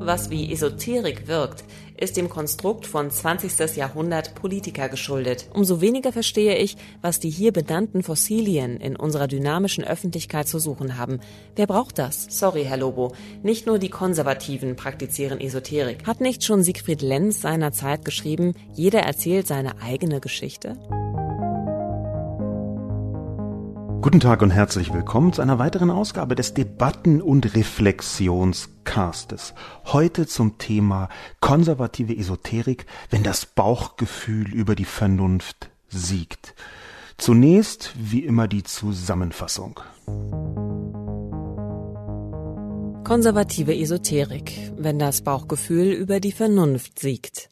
[0.00, 1.64] was wie Esoterik wirkt,
[1.96, 3.76] ist dem Konstrukt von 20.
[3.76, 5.46] Jahrhundert Politiker geschuldet.
[5.52, 10.96] Umso weniger verstehe ich, was die hier benannten Fossilien in unserer dynamischen Öffentlichkeit zu suchen
[10.96, 11.20] haben.
[11.56, 12.26] Wer braucht das?
[12.30, 13.12] Sorry, Herr Lobo.
[13.42, 16.06] Nicht nur die Konservativen praktizieren Esoterik.
[16.06, 20.76] Hat nicht schon Siegfried Lenz seinerzeit geschrieben, jeder erzählt seine eigene Geschichte?
[24.00, 29.54] Guten Tag und herzlich willkommen zu einer weiteren Ausgabe des Debatten- und Reflexionscastes.
[29.86, 31.08] Heute zum Thema
[31.40, 36.54] konservative Esoterik, wenn das Bauchgefühl über die Vernunft siegt.
[37.16, 39.80] Zunächst, wie immer, die Zusammenfassung.
[43.02, 47.50] Konservative Esoterik, wenn das Bauchgefühl über die Vernunft siegt.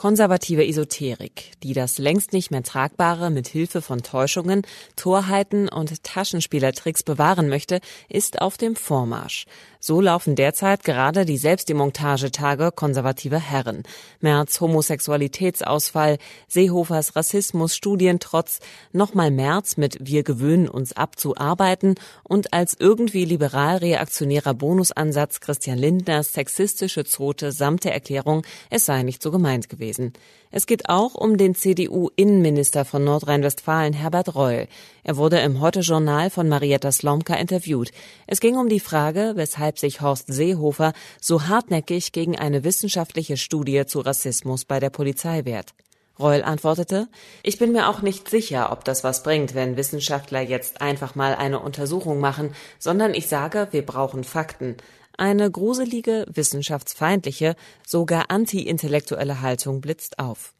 [0.00, 4.62] Konservative Esoterik, die das längst nicht mehr Tragbare mit Hilfe von Täuschungen,
[4.96, 9.44] Torheiten und Taschenspielertricks bewahren möchte, ist auf dem Vormarsch.
[9.82, 13.82] So laufen derzeit gerade die Selbstdemontagetage konservativer Herren.
[14.20, 18.60] Merz Homosexualitätsausfall, Seehofers Rassismus, Studientrotz,
[18.92, 25.78] nochmal Merz mit Wir gewöhnen uns ab zu arbeiten und als irgendwie liberal-reaktionärer Bonusansatz Christian
[25.78, 30.12] Lindners sexistische Zote samt der Erklärung, es sei nicht so gemeint gewesen.
[30.52, 34.66] Es geht auch um den CDU-Innenminister von Nordrhein-Westfalen, Herbert Reul.
[35.04, 37.92] Er wurde im Heute-Journal von Marietta Slomka interviewt.
[38.26, 43.86] Es ging um die Frage, weshalb sich Horst Seehofer so hartnäckig gegen eine wissenschaftliche Studie
[43.86, 45.72] zu Rassismus bei der Polizei wehrt.
[46.18, 47.08] Reul antwortete,
[47.44, 51.34] ich bin mir auch nicht sicher, ob das was bringt, wenn Wissenschaftler jetzt einfach mal
[51.36, 54.76] eine Untersuchung machen, sondern ich sage, wir brauchen Fakten.
[55.20, 57.54] Eine gruselige, wissenschaftsfeindliche,
[57.86, 60.54] sogar anti-intellektuelle Haltung blitzt auf.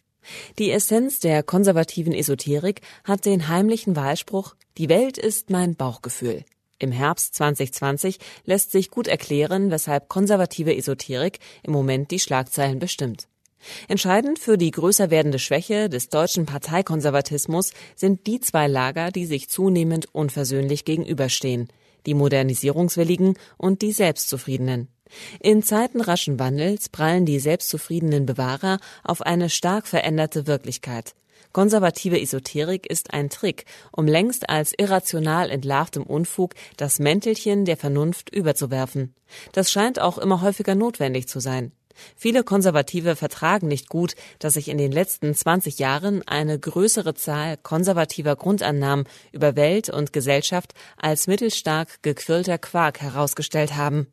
[0.59, 6.45] Die Essenz der konservativen Esoterik hat den heimlichen Wahlspruch Die Welt ist mein Bauchgefühl.
[6.79, 13.29] Im Herbst 2020 lässt sich gut erklären, weshalb konservative Esoterik im Moment die Schlagzeilen bestimmt.
[13.89, 19.49] Entscheidend für die größer werdende Schwäche des deutschen Parteikonservatismus sind die zwei Lager, die sich
[19.49, 21.71] zunehmend unversöhnlich gegenüberstehen
[22.07, 24.89] die Modernisierungswilligen und die Selbstzufriedenen.
[25.41, 31.15] In Zeiten raschen Wandels prallen die selbstzufriedenen Bewahrer auf eine stark veränderte Wirklichkeit.
[31.53, 38.31] Konservative Esoterik ist ein Trick, um längst als irrational entlarvtem Unfug das Mäntelchen der Vernunft
[38.31, 39.15] überzuwerfen.
[39.53, 41.73] Das scheint auch immer häufiger notwendig zu sein.
[42.17, 47.57] Viele Konservative vertragen nicht gut, dass sich in den letzten 20 Jahren eine größere Zahl
[47.57, 54.07] konservativer Grundannahmen über Welt und Gesellschaft als mittelstark gequirlter Quark herausgestellt haben.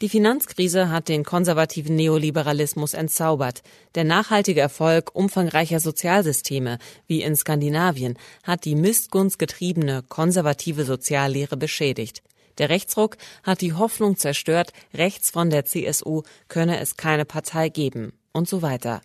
[0.00, 3.62] Die Finanzkrise hat den konservativen Neoliberalismus entzaubert.
[3.94, 12.22] Der nachhaltige Erfolg umfangreicher Sozialsysteme, wie in Skandinavien, hat die missgunstgetriebene konservative Soziallehre beschädigt.
[12.58, 18.12] Der Rechtsruck hat die Hoffnung zerstört, rechts von der CSU könne es keine Partei geben
[18.32, 19.00] und so weiter.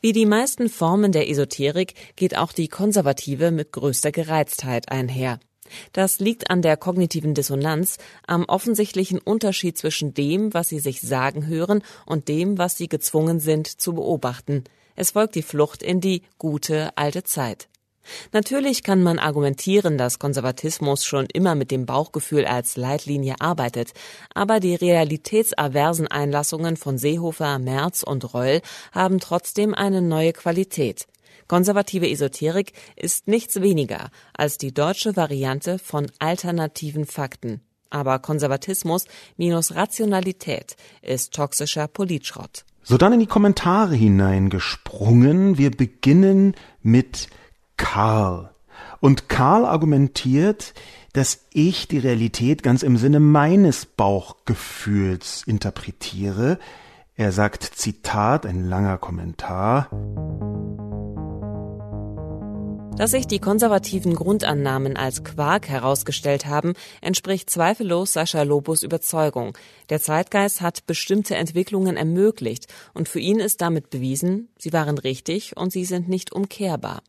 [0.00, 5.38] Wie die meisten Formen der Esoterik geht auch die konservative mit größter Gereiztheit einher.
[5.92, 11.46] Das liegt an der kognitiven Dissonanz, am offensichtlichen Unterschied zwischen dem, was sie sich sagen
[11.46, 14.64] hören, und dem, was sie gezwungen sind zu beobachten.
[14.96, 17.69] Es folgt die Flucht in die gute alte Zeit.
[18.32, 23.92] Natürlich kann man argumentieren, dass Konservatismus schon immer mit dem Bauchgefühl als Leitlinie arbeitet,
[24.34, 28.60] aber die realitätsaversen Einlassungen von Seehofer, Merz und Reul
[28.92, 31.06] haben trotzdem eine neue Qualität.
[31.48, 37.60] Konservative Esoterik ist nichts weniger als die deutsche Variante von alternativen Fakten.
[37.90, 39.06] Aber Konservatismus
[39.36, 42.64] minus Rationalität ist toxischer Politschrott.
[42.84, 45.58] So dann in die Kommentare hineingesprungen.
[45.58, 47.28] Wir beginnen mit
[47.80, 48.50] Karl.
[49.00, 50.74] Und Karl argumentiert,
[51.14, 56.58] dass ich die Realität ganz im Sinne meines Bauchgefühls interpretiere.
[57.16, 59.88] Er sagt Zitat, ein langer Kommentar.
[63.00, 69.56] Dass sich die konservativen Grundannahmen als Quark herausgestellt haben, entspricht zweifellos Sascha Lobos Überzeugung.
[69.88, 75.56] Der Zeitgeist hat bestimmte Entwicklungen ermöglicht und für ihn ist damit bewiesen, sie waren richtig
[75.56, 77.00] und sie sind nicht umkehrbar.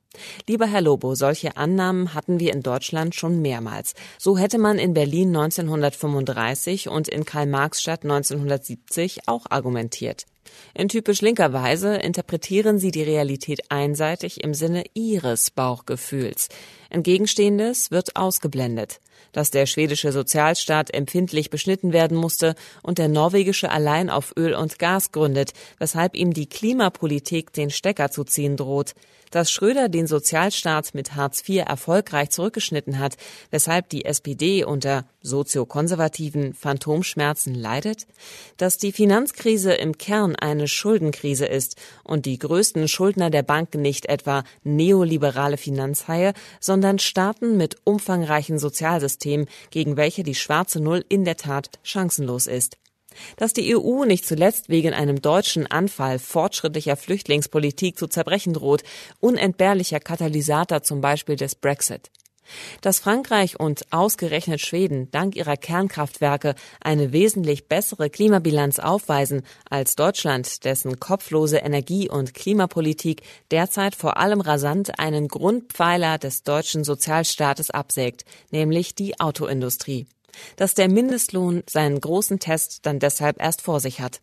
[0.47, 3.93] Lieber Herr Lobo, solche Annahmen hatten wir in Deutschland schon mehrmals.
[4.17, 10.25] So hätte man in Berlin 1935 und in Karl-Marx-Stadt 1970 auch argumentiert.
[10.73, 16.49] In typisch linker Weise interpretieren sie die Realität einseitig im Sinne ihres Bauchgefühls.
[16.91, 18.99] Entgegenstehendes wird ausgeblendet.
[19.31, 22.53] Dass der schwedische Sozialstaat empfindlich beschnitten werden musste
[22.83, 28.11] und der norwegische allein auf Öl und Gas gründet, weshalb ihm die Klimapolitik den Stecker
[28.11, 28.93] zu ziehen droht.
[29.29, 33.15] Dass Schröder den Sozialstaat mit Hartz IV erfolgreich zurückgeschnitten hat,
[33.49, 38.07] weshalb die SPD unter soziokonservativen Phantomschmerzen leidet,
[38.57, 44.07] dass die Finanzkrise im Kern eine Schuldenkrise ist und die größten Schuldner der Banken nicht
[44.07, 51.37] etwa neoliberale Finanzhaie, sondern Staaten mit umfangreichen Sozialsystemen, gegen welche die schwarze Null in der
[51.37, 52.77] Tat chancenlos ist.
[53.37, 58.83] Dass die EU nicht zuletzt wegen einem deutschen Anfall fortschrittlicher Flüchtlingspolitik zu zerbrechen droht,
[59.19, 62.09] unentbehrlicher Katalysator zum Beispiel des Brexit.
[62.81, 70.65] Dass Frankreich und ausgerechnet Schweden dank ihrer Kernkraftwerke eine wesentlich bessere Klimabilanz aufweisen als Deutschland,
[70.65, 73.21] dessen kopflose Energie- und Klimapolitik
[73.51, 80.07] derzeit vor allem rasant einen Grundpfeiler des deutschen Sozialstaates absägt, nämlich die Autoindustrie
[80.55, 84.21] dass der Mindestlohn seinen großen Test dann deshalb erst vor sich hat.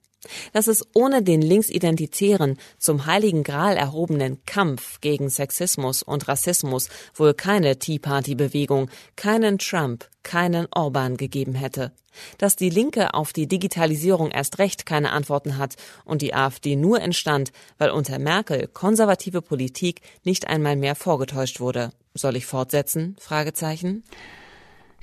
[0.52, 7.34] Dass es ohne den linksidentitären, zum heiligen Gral erhobenen Kampf gegen Sexismus und Rassismus wohl
[7.34, 11.92] keine Tea Party Bewegung, keinen Trump, keinen Orban gegeben hätte.
[12.38, 17.00] Dass die Linke auf die Digitalisierung erst recht keine Antworten hat und die AfD nur
[17.00, 21.92] entstand, weil unter Merkel konservative Politik nicht einmal mehr vorgetäuscht wurde.
[22.14, 23.16] Soll ich fortsetzen?
[23.20, 24.02] Fragezeichen.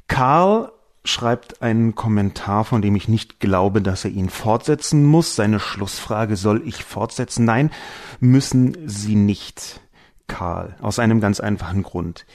[0.07, 0.71] Karl
[1.05, 5.35] schreibt einen Kommentar, von dem ich nicht glaube, dass er ihn fortsetzen muss.
[5.35, 7.45] Seine Schlussfrage, soll ich fortsetzen?
[7.45, 7.71] Nein,
[8.19, 9.81] müssen Sie nicht,
[10.27, 12.25] Karl, aus einem ganz einfachen Grund.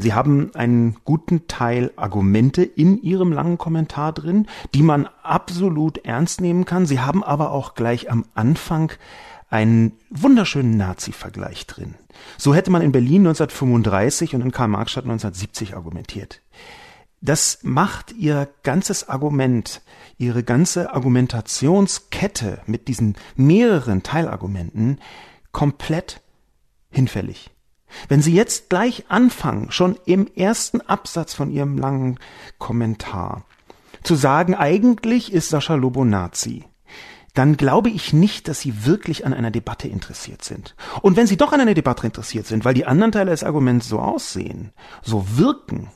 [0.00, 6.40] Sie haben einen guten Teil Argumente in Ihrem langen Kommentar drin, die man absolut ernst
[6.40, 6.86] nehmen kann.
[6.86, 8.92] Sie haben aber auch gleich am Anfang
[9.50, 11.94] einen wunderschönen Nazi-Vergleich drin.
[12.36, 16.42] So hätte man in Berlin 1935 und in Karl-Marx-Stadt 1970 argumentiert.
[17.20, 19.82] Das macht ihr ganzes Argument,
[20.18, 25.00] ihre ganze Argumentationskette mit diesen mehreren Teilargumenten
[25.50, 26.20] komplett
[26.90, 27.50] hinfällig.
[28.08, 32.18] Wenn Sie jetzt gleich anfangen, schon im ersten Absatz von Ihrem langen
[32.58, 33.44] Kommentar,
[34.02, 36.64] zu sagen, eigentlich ist Sascha Lobo Nazi,
[37.34, 40.74] dann glaube ich nicht, dass Sie wirklich an einer Debatte interessiert sind.
[41.02, 43.88] Und wenn Sie doch an einer Debatte interessiert sind, weil die anderen Teile des Arguments
[43.88, 44.72] so aussehen,
[45.02, 45.88] so wirken,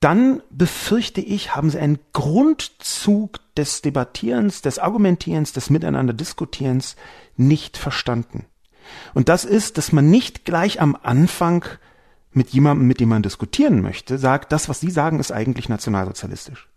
[0.00, 6.96] dann befürchte ich, haben sie einen Grundzug des Debattierens, des Argumentierens, des Miteinander Diskutierens
[7.36, 8.46] nicht verstanden.
[9.14, 11.64] Und das ist, dass man nicht gleich am Anfang
[12.32, 16.68] mit jemandem, mit dem man diskutieren möchte, sagt, das, was Sie sagen, ist eigentlich nationalsozialistisch.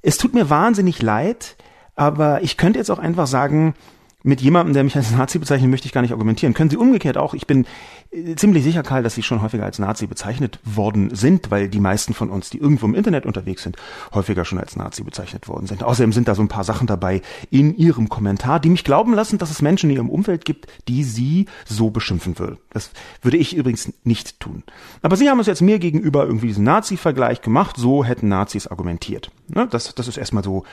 [0.00, 1.56] Es tut mir wahnsinnig leid,
[1.94, 3.74] aber ich könnte jetzt auch einfach sagen,
[4.22, 6.54] mit jemandem, der mich als Nazi bezeichnet, möchte ich gar nicht argumentieren.
[6.54, 7.34] Können Sie umgekehrt auch.
[7.34, 7.66] Ich bin
[8.10, 11.80] äh, ziemlich sicher, Karl, dass Sie schon häufiger als Nazi bezeichnet worden sind, weil die
[11.80, 13.76] meisten von uns, die irgendwo im Internet unterwegs sind,
[14.14, 15.82] häufiger schon als Nazi bezeichnet worden sind.
[15.82, 19.38] Außerdem sind da so ein paar Sachen dabei in Ihrem Kommentar, die mich glauben lassen,
[19.38, 22.58] dass es Menschen in Ihrem Umfeld gibt, die Sie so beschimpfen würden.
[22.70, 22.90] Das
[23.22, 24.62] würde ich übrigens nicht tun.
[25.02, 27.76] Aber Sie haben es jetzt mir gegenüber irgendwie diesen Nazi-Vergleich gemacht.
[27.76, 29.30] So hätten Nazis argumentiert.
[29.48, 29.66] Ne?
[29.70, 30.64] Das, das ist erstmal so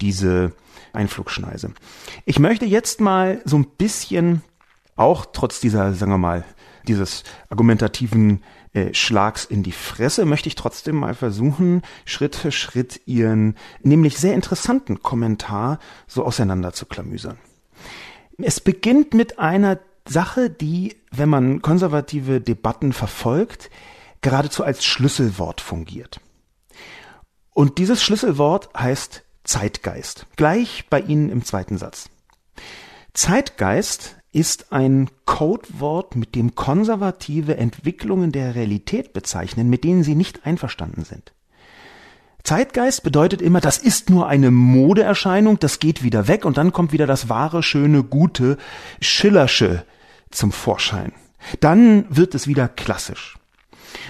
[0.00, 0.52] diese
[0.96, 1.72] Einflugschneise.
[2.24, 4.42] Ich möchte jetzt mal so ein bisschen
[4.96, 6.44] auch trotz dieser, sagen wir mal,
[6.88, 13.00] dieses argumentativen äh, Schlags in die Fresse, möchte ich trotzdem mal versuchen, Schritt für Schritt
[13.06, 17.38] ihren nämlich sehr interessanten Kommentar so auseinander zu klamüsern.
[18.38, 23.70] Es beginnt mit einer Sache, die, wenn man konservative Debatten verfolgt,
[24.20, 26.20] geradezu als Schlüsselwort fungiert.
[27.52, 30.26] Und dieses Schlüsselwort heißt Zeitgeist.
[30.36, 32.10] Gleich bei Ihnen im zweiten Satz.
[33.14, 40.44] Zeitgeist ist ein Codewort, mit dem konservative Entwicklungen der Realität bezeichnen, mit denen sie nicht
[40.44, 41.32] einverstanden sind.
[42.42, 46.92] Zeitgeist bedeutet immer, das ist nur eine Modeerscheinung, das geht wieder weg und dann kommt
[46.92, 48.58] wieder das wahre, schöne, gute,
[49.00, 49.84] Schillersche
[50.30, 51.12] zum Vorschein.
[51.60, 53.38] Dann wird es wieder klassisch.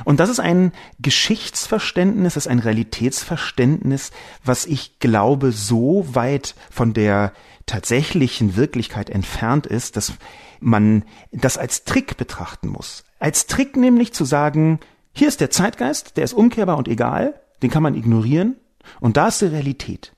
[0.05, 4.11] Und das ist ein Geschichtsverständnis, das ist ein Realitätsverständnis,
[4.45, 7.33] was ich glaube, so weit von der
[7.67, 10.15] tatsächlichen Wirklichkeit entfernt ist, dass
[10.61, 13.05] man das als Trick betrachten muss.
[13.19, 14.81] Als Trick nämlich zu sagen,
[15.13, 18.57] hier ist der Zeitgeist, der ist umkehrbar und egal, den kann man ignorieren,
[19.01, 20.13] und da ist die Realität.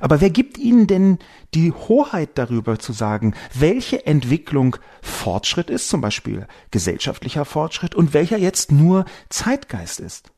[0.00, 1.18] Aber wer gibt Ihnen denn
[1.54, 8.38] die Hoheit darüber zu sagen, welche Entwicklung Fortschritt ist, zum Beispiel gesellschaftlicher Fortschritt, und welcher
[8.38, 10.30] jetzt nur Zeitgeist ist?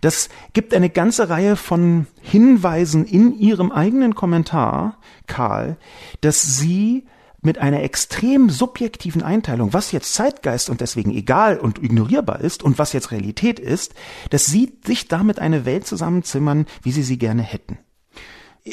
[0.00, 5.76] Das gibt eine ganze Reihe von Hinweisen in Ihrem eigenen Kommentar, Karl,
[6.20, 7.06] dass Sie
[7.44, 12.78] mit einer extrem subjektiven Einteilung, was jetzt Zeitgeist und deswegen egal und ignorierbar ist und
[12.78, 13.94] was jetzt Realität ist,
[14.30, 17.78] dass sie sich damit eine Welt zusammenzimmern, wie sie sie gerne hätten.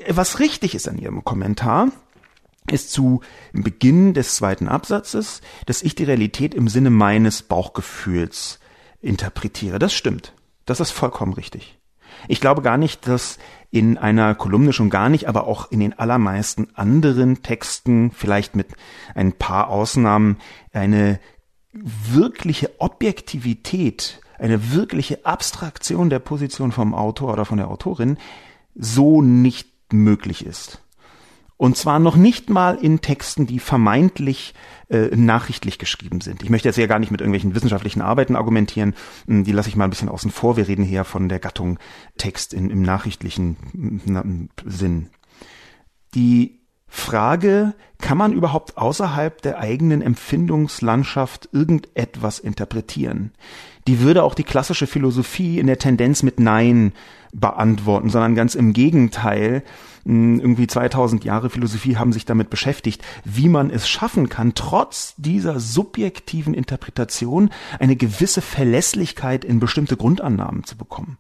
[0.10, 1.90] Was richtig ist an ihrem Kommentar,
[2.70, 3.22] ist zu
[3.52, 8.60] Beginn des zweiten Absatzes, dass ich die Realität im Sinne meines Bauchgefühls
[9.02, 9.80] interpretiere.
[9.80, 10.34] Das stimmt.
[10.66, 11.78] Das ist vollkommen richtig.
[12.28, 13.40] Ich glaube gar nicht, dass
[13.72, 18.68] in einer Kolumne schon gar nicht, aber auch in den allermeisten anderen Texten, vielleicht mit
[19.16, 20.38] ein paar Ausnahmen,
[20.72, 21.20] eine
[21.74, 28.18] wirkliche Objektivität, eine wirkliche Abstraktion der Position vom Autor oder von der Autorin
[28.76, 30.82] so nicht möglich ist.
[31.58, 34.56] Und zwar noch nicht mal in Texten, die vermeintlich
[34.90, 36.42] äh, nachrichtlich geschrieben sind.
[36.42, 38.96] Ich möchte jetzt ja gar nicht mit irgendwelchen wissenschaftlichen Arbeiten argumentieren.
[39.28, 40.58] Hm, die lasse ich mal ein bisschen außen vor.
[40.58, 41.78] Wir reden hier von der Gattung
[42.18, 45.10] Text in, im nachrichtlichen hm, Sinn.
[46.16, 46.61] Die
[46.94, 53.32] Frage, kann man überhaupt außerhalb der eigenen Empfindungslandschaft irgendetwas interpretieren?
[53.88, 56.92] Die würde auch die klassische Philosophie in der Tendenz mit Nein
[57.32, 59.64] beantworten, sondern ganz im Gegenteil
[60.04, 65.62] irgendwie 2000 Jahre Philosophie haben sich damit beschäftigt, wie man es schaffen kann, trotz dieser
[65.62, 71.18] subjektiven Interpretation eine gewisse Verlässlichkeit in bestimmte Grundannahmen zu bekommen.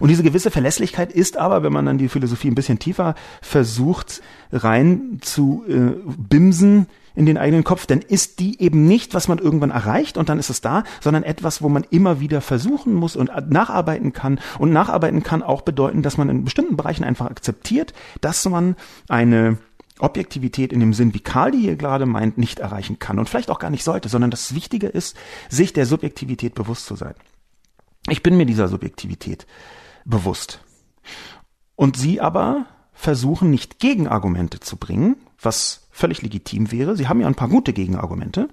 [0.00, 4.22] Und diese gewisse Verlässlichkeit ist aber, wenn man dann die Philosophie ein bisschen tiefer versucht
[4.52, 9.38] rein zu äh, bimsen, in den eigenen Kopf, dann ist die eben nicht, was man
[9.38, 13.16] irgendwann erreicht und dann ist es da, sondern etwas, wo man immer wieder versuchen muss
[13.16, 14.40] und nacharbeiten kann.
[14.58, 18.76] Und nacharbeiten kann auch bedeuten, dass man in bestimmten Bereichen einfach akzeptiert, dass man
[19.08, 19.58] eine
[19.98, 23.50] Objektivität in dem Sinn, wie Karl die hier gerade meint, nicht erreichen kann und vielleicht
[23.50, 25.16] auch gar nicht sollte, sondern das Wichtige ist,
[25.48, 27.14] sich der Subjektivität bewusst zu sein.
[28.08, 29.46] Ich bin mir dieser Subjektivität
[30.04, 30.60] bewusst.
[31.76, 36.96] Und sie aber versuchen nicht Gegenargumente zu bringen, was völlig legitim wäre.
[36.96, 38.48] Sie haben ja ein paar gute Gegenargumente,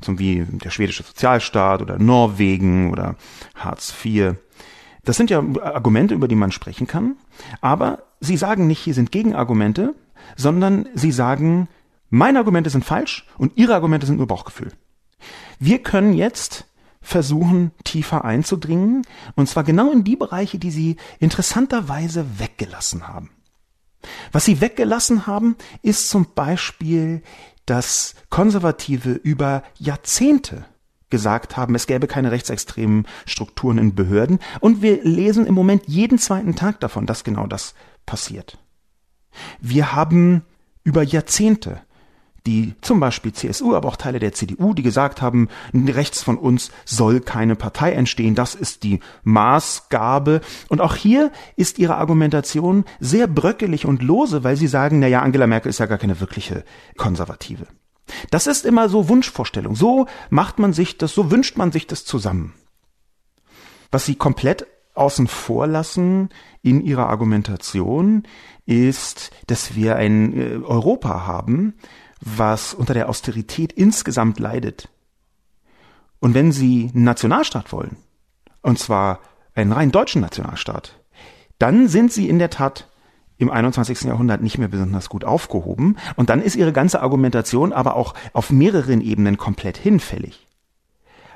[0.00, 3.16] zum wie der schwedische Sozialstaat oder Norwegen oder
[3.54, 4.34] Hartz IV.
[5.04, 7.16] Das sind ja Argumente, über die man sprechen kann,
[7.60, 9.94] aber sie sagen nicht, hier sind Gegenargumente,
[10.36, 11.68] sondern sie sagen,
[12.10, 14.72] meine Argumente sind falsch und ihre Argumente sind nur Bauchgefühl.
[15.58, 16.67] Wir können jetzt
[17.08, 19.02] versuchen, tiefer einzudringen,
[19.34, 23.30] und zwar genau in die Bereiche, die sie interessanterweise weggelassen haben.
[24.30, 27.22] Was sie weggelassen haben, ist zum Beispiel,
[27.64, 30.66] dass Konservative über Jahrzehnte
[31.08, 34.38] gesagt haben, es gäbe keine rechtsextremen Strukturen in Behörden.
[34.60, 37.74] Und wir lesen im Moment jeden zweiten Tag davon, dass genau das
[38.04, 38.58] passiert.
[39.60, 40.44] Wir haben
[40.84, 41.80] über Jahrzehnte
[42.48, 46.70] die zum Beispiel CSU, aber auch Teile der CDU, die gesagt haben, rechts von uns
[46.86, 48.34] soll keine Partei entstehen.
[48.34, 50.40] Das ist die Maßgabe.
[50.70, 55.20] Und auch hier ist ihre Argumentation sehr bröckelig und lose, weil sie sagen, na ja,
[55.20, 56.64] Angela Merkel ist ja gar keine wirkliche
[56.96, 57.66] Konservative.
[58.30, 59.74] Das ist immer so Wunschvorstellung.
[59.74, 62.54] So macht man sich das, so wünscht man sich das zusammen.
[63.90, 66.30] Was sie komplett außen vor lassen
[66.62, 68.22] in ihrer Argumentation
[68.64, 71.74] ist, dass wir ein äh, Europa haben,
[72.20, 74.88] was unter der Austerität insgesamt leidet.
[76.20, 77.96] Und wenn Sie einen Nationalstaat wollen,
[78.62, 79.20] und zwar
[79.54, 80.98] einen rein deutschen Nationalstaat,
[81.58, 82.88] dann sind Sie in der Tat
[83.36, 84.02] im 21.
[84.02, 88.50] Jahrhundert nicht mehr besonders gut aufgehoben und dann ist Ihre ganze Argumentation aber auch auf
[88.50, 90.46] mehreren Ebenen komplett hinfällig.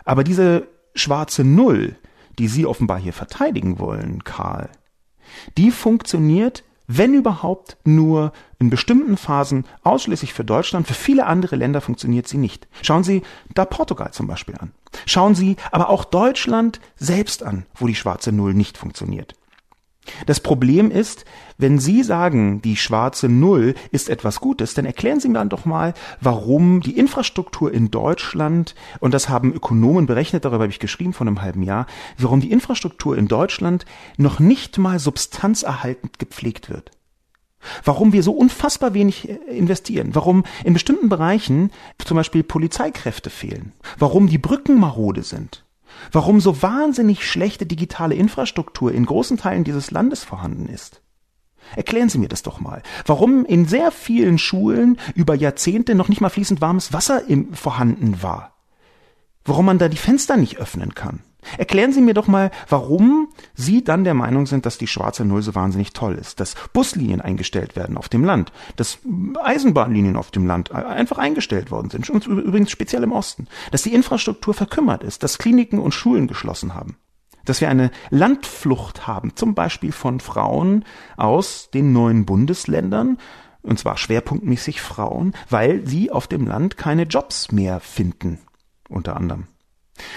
[0.04, 1.96] Aber diese schwarze Null,
[2.38, 4.68] die Sie offenbar hier verteidigen wollen, Karl,
[5.56, 10.86] die funktioniert wenn überhaupt nur in bestimmten Phasen ausschließlich für Deutschland.
[10.86, 12.68] Für viele andere Länder funktioniert sie nicht.
[12.82, 13.22] Schauen Sie
[13.54, 14.72] da Portugal zum Beispiel an.
[15.06, 19.34] Schauen Sie aber auch Deutschland selbst an, wo die schwarze Null nicht funktioniert.
[20.26, 21.24] Das Problem ist,
[21.58, 25.64] wenn Sie sagen, die schwarze Null ist etwas Gutes, dann erklären Sie mir dann doch
[25.64, 31.12] mal, warum die Infrastruktur in Deutschland, und das haben Ökonomen berechnet, darüber habe ich geschrieben
[31.12, 31.86] vor einem halben Jahr,
[32.18, 36.90] warum die Infrastruktur in Deutschland noch nicht mal substanzerhaltend gepflegt wird.
[37.84, 41.70] Warum wir so unfassbar wenig äh, investieren, warum in bestimmten Bereichen
[42.04, 45.64] zum Beispiel Polizeikräfte fehlen, warum die Brücken marode sind,
[46.10, 51.02] warum so wahnsinnig schlechte digitale Infrastruktur in großen Teilen dieses Landes vorhanden ist.
[51.76, 52.82] Erklären Sie mir das doch mal.
[53.06, 58.22] Warum in sehr vielen Schulen über Jahrzehnte noch nicht mal fließend warmes Wasser im, vorhanden
[58.22, 58.56] war?
[59.44, 61.20] Warum man da die Fenster nicht öffnen kann?
[61.58, 65.42] Erklären Sie mir doch mal, warum Sie dann der Meinung sind, dass die schwarze Null
[65.42, 68.98] so wahnsinnig toll ist, dass Buslinien eingestellt werden auf dem Land, dass
[69.42, 74.54] Eisenbahnlinien auf dem Land einfach eingestellt worden sind, übrigens speziell im Osten, dass die Infrastruktur
[74.54, 76.96] verkümmert ist, dass Kliniken und Schulen geschlossen haben,
[77.44, 80.84] dass wir eine Landflucht haben, zum Beispiel von Frauen
[81.16, 83.18] aus den neuen Bundesländern,
[83.62, 88.38] und zwar schwerpunktmäßig Frauen, weil sie auf dem Land keine Jobs mehr finden,
[88.88, 89.46] unter anderem.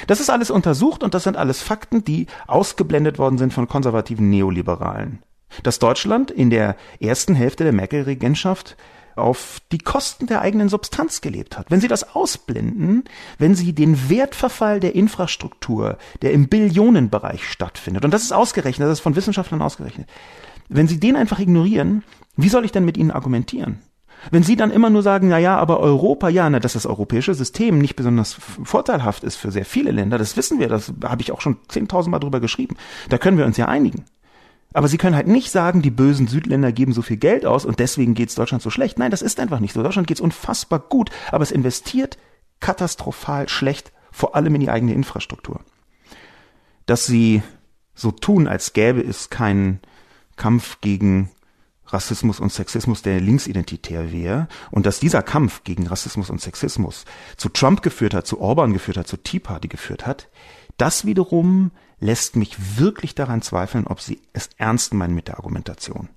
[0.07, 4.29] Das ist alles untersucht und das sind alles Fakten, die ausgeblendet worden sind von konservativen
[4.29, 5.19] Neoliberalen.
[5.63, 8.77] Dass Deutschland in der ersten Hälfte der Merkel-Regentschaft
[9.15, 11.71] auf die Kosten der eigenen Substanz gelebt hat.
[11.71, 13.05] Wenn Sie das ausblenden,
[13.37, 18.99] wenn Sie den Wertverfall der Infrastruktur, der im Billionenbereich stattfindet, und das ist ausgerechnet, das
[18.99, 20.09] ist von Wissenschaftlern ausgerechnet,
[20.67, 22.03] wenn Sie den einfach ignorieren,
[22.35, 23.79] wie soll ich denn mit Ihnen argumentieren?
[24.31, 27.33] Wenn Sie dann immer nur sagen, na ja, aber Europa, ja, na, dass das europäische
[27.33, 31.31] System nicht besonders vorteilhaft ist für sehr viele Länder, das wissen wir, das habe ich
[31.31, 32.75] auch schon zehntausendmal drüber geschrieben.
[33.09, 34.05] Da können wir uns ja einigen.
[34.73, 37.79] Aber Sie können halt nicht sagen, die bösen Südländer geben so viel Geld aus und
[37.79, 38.99] deswegen geht's Deutschland so schlecht.
[38.99, 39.81] Nein, das ist einfach nicht so.
[39.81, 42.17] Deutschland geht's unfassbar gut, aber es investiert
[42.59, 45.61] katastrophal schlecht, vor allem in die eigene Infrastruktur.
[46.87, 47.41] Dass Sie
[47.93, 49.79] so tun, als gäbe es keinen
[50.35, 51.31] Kampf gegen
[51.87, 57.05] Rassismus und Sexismus, der linksidentitär wäre und dass dieser Kampf gegen Rassismus und Sexismus
[57.37, 60.29] zu Trump geführt hat, zu Orban geführt hat, zu Tea Party geführt hat,
[60.77, 66.09] das wiederum lässt mich wirklich daran zweifeln, ob Sie es ernst meinen mit der Argumentation.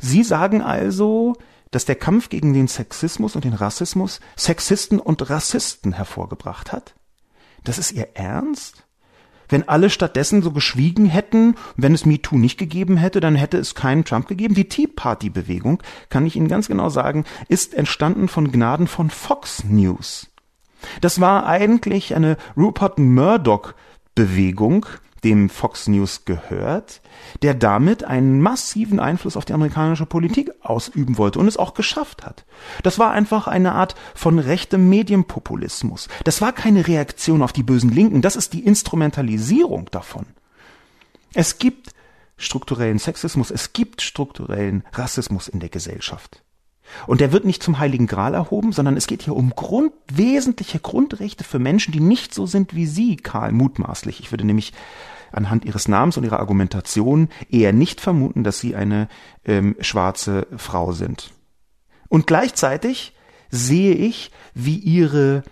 [0.00, 1.34] Sie sagen also,
[1.70, 6.94] dass der Kampf gegen den Sexismus und den Rassismus Sexisten und Rassisten hervorgebracht hat?
[7.64, 8.84] Das ist Ihr Ernst?
[9.52, 13.74] Wenn alle stattdessen so geschwiegen hätten, wenn es MeToo nicht gegeben hätte, dann hätte es
[13.74, 14.54] keinen Trump gegeben.
[14.54, 19.10] Die Tea Party Bewegung, kann ich Ihnen ganz genau sagen, ist entstanden von Gnaden von
[19.10, 20.28] Fox News.
[21.02, 23.74] Das war eigentlich eine Rupert Murdoch
[24.14, 24.86] Bewegung,
[25.24, 27.00] dem Fox News gehört,
[27.42, 32.24] der damit einen massiven Einfluss auf die amerikanische Politik ausüben wollte und es auch geschafft
[32.24, 32.44] hat.
[32.82, 36.08] Das war einfach eine Art von rechtem Medienpopulismus.
[36.24, 40.26] Das war keine Reaktion auf die bösen Linken, das ist die Instrumentalisierung davon.
[41.34, 41.90] Es gibt
[42.36, 46.42] strukturellen Sexismus, es gibt strukturellen Rassismus in der Gesellschaft.
[47.06, 50.78] Und der wird nicht zum heiligen Gral erhoben, sondern es geht hier um Grund, wesentliche
[50.78, 54.20] Grundrechte für Menschen, die nicht so sind wie Sie, Karl, mutmaßlich.
[54.20, 54.72] Ich würde nämlich
[55.32, 59.08] anhand Ihres Namens und Ihrer Argumentation eher nicht vermuten, dass Sie eine
[59.44, 61.30] ähm, schwarze Frau sind.
[62.08, 63.14] Und gleichzeitig
[63.50, 65.42] sehe ich, wie Ihre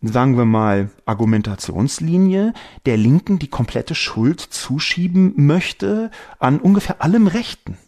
[0.00, 2.52] sagen wir mal, Argumentationslinie
[2.86, 7.78] der Linken die komplette Schuld zuschieben möchte an ungefähr allem Rechten.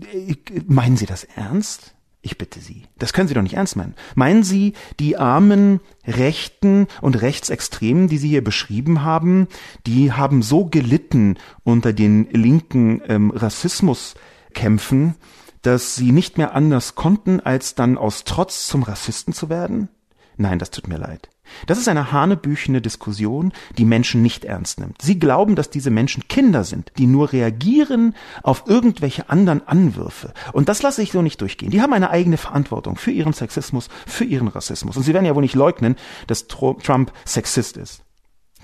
[0.00, 1.94] Äh, meinen Sie das ernst?
[2.20, 2.84] Ich bitte Sie.
[2.98, 3.94] Das können Sie doch nicht ernst meinen.
[4.14, 9.46] Meinen Sie, die armen Rechten und Rechtsextremen, die Sie hier beschrieben haben,
[9.86, 15.14] die haben so gelitten unter den linken ähm, Rassismuskämpfen,
[15.62, 19.88] dass sie nicht mehr anders konnten, als dann aus Trotz zum Rassisten zu werden?
[20.36, 21.30] Nein, das tut mir leid.
[21.66, 25.00] Das ist eine hanebüchene Diskussion, die Menschen nicht ernst nimmt.
[25.02, 30.32] Sie glauben, dass diese Menschen Kinder sind, die nur reagieren auf irgendwelche anderen Anwürfe.
[30.52, 31.70] Und das lasse ich so nicht durchgehen.
[31.70, 34.96] Die haben eine eigene Verantwortung für ihren Sexismus, für ihren Rassismus.
[34.96, 38.02] Und sie werden ja wohl nicht leugnen, dass Trump Sexist ist.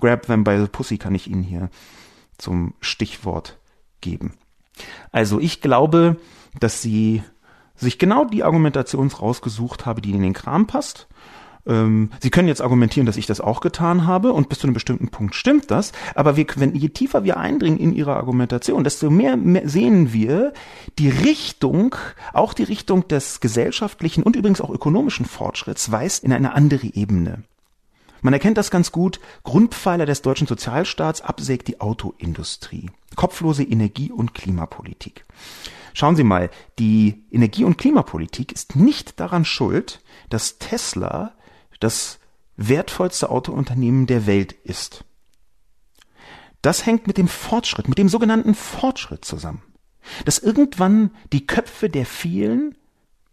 [0.00, 1.70] Grab them by the pussy kann ich Ihnen hier
[2.38, 3.58] zum Stichwort
[4.00, 4.34] geben.
[5.12, 6.16] Also ich glaube,
[6.58, 7.22] dass Sie
[7.76, 11.08] sich genau die Argumentation rausgesucht haben, die in den Kram passt
[11.66, 14.74] ähm, Sie können jetzt argumentieren, dass ich das auch getan habe und bis zu einem
[14.74, 15.92] bestimmten Punkt stimmt das.
[16.14, 20.52] Aber wir, wenn, je tiefer wir eindringen in Ihre Argumentation, desto mehr, mehr sehen wir
[20.98, 21.96] die Richtung,
[22.32, 27.42] auch die Richtung des gesellschaftlichen und übrigens auch ökonomischen Fortschritts weist in eine andere Ebene.
[28.24, 29.20] Man erkennt das ganz gut.
[29.42, 32.90] Grundpfeiler des deutschen Sozialstaats absägt die Autoindustrie.
[33.16, 35.26] Kopflose Energie- und Klimapolitik.
[35.92, 36.48] Schauen Sie mal,
[36.78, 40.00] die Energie- und Klimapolitik ist nicht daran schuld,
[40.30, 41.33] dass Tesla
[41.84, 42.18] das
[42.56, 45.04] wertvollste Autounternehmen der Welt ist.
[46.62, 49.62] Das hängt mit dem Fortschritt, mit dem sogenannten Fortschritt zusammen.
[50.24, 52.76] Dass irgendwann die Köpfe der vielen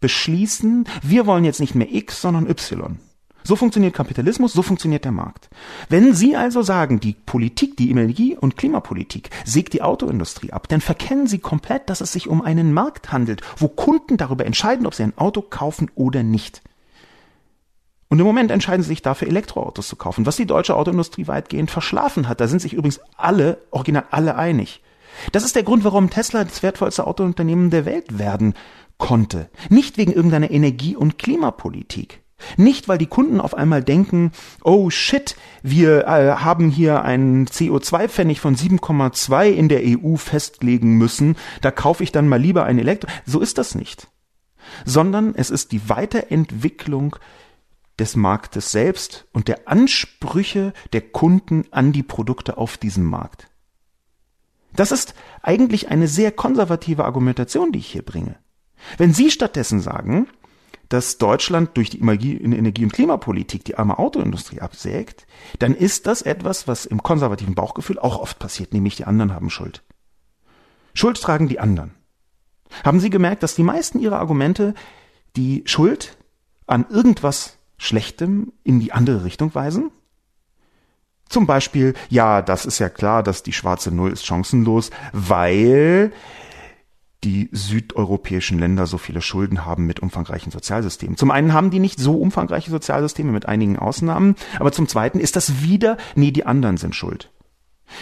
[0.00, 2.98] beschließen, wir wollen jetzt nicht mehr X, sondern Y.
[3.44, 5.48] So funktioniert Kapitalismus, so funktioniert der Markt.
[5.88, 10.80] Wenn Sie also sagen, die Politik, die Energie- und Klimapolitik sägt die Autoindustrie ab, dann
[10.80, 14.94] verkennen Sie komplett, dass es sich um einen Markt handelt, wo Kunden darüber entscheiden, ob
[14.94, 16.62] sie ein Auto kaufen oder nicht.
[18.12, 21.70] Und im Moment entscheiden sie sich dafür, Elektroautos zu kaufen, was die deutsche Autoindustrie weitgehend
[21.70, 22.42] verschlafen hat.
[22.42, 24.82] Da sind sich übrigens alle, original alle einig.
[25.32, 28.52] Das ist der Grund, warum Tesla das wertvollste Autounternehmen der Welt werden
[28.98, 29.48] konnte.
[29.70, 32.20] Nicht wegen irgendeiner Energie- und Klimapolitik.
[32.58, 38.40] Nicht, weil die Kunden auf einmal denken, oh shit, wir äh, haben hier einen CO2-Pfennig
[38.40, 43.08] von 7,2 in der EU festlegen müssen, da kaufe ich dann mal lieber ein Elektro.
[43.24, 44.08] So ist das nicht.
[44.84, 47.16] Sondern es ist die Weiterentwicklung
[48.02, 53.48] des Marktes selbst und der Ansprüche der Kunden an die Produkte auf diesem Markt.
[54.74, 58.34] Das ist eigentlich eine sehr konservative Argumentation, die ich hier bringe.
[58.98, 60.26] Wenn Sie stattdessen sagen,
[60.88, 65.26] dass Deutschland durch die Energie- und Klimapolitik die arme Autoindustrie absägt,
[65.60, 69.48] dann ist das etwas, was im konservativen Bauchgefühl auch oft passiert, nämlich die anderen haben
[69.48, 69.84] Schuld.
[70.92, 71.94] Schuld tragen die anderen.
[72.82, 74.74] Haben Sie gemerkt, dass die meisten Ihrer Argumente
[75.36, 76.16] die Schuld
[76.66, 79.90] an irgendwas Schlechtem in die andere Richtung weisen?
[81.28, 86.12] Zum Beispiel, ja, das ist ja klar, dass die schwarze Null ist chancenlos, weil
[87.24, 91.16] die südeuropäischen Länder so viele Schulden haben mit umfangreichen Sozialsystemen.
[91.16, 95.34] Zum einen haben die nicht so umfangreiche Sozialsysteme mit einigen Ausnahmen, aber zum zweiten ist
[95.34, 97.30] das wieder, nee, die anderen sind schuld.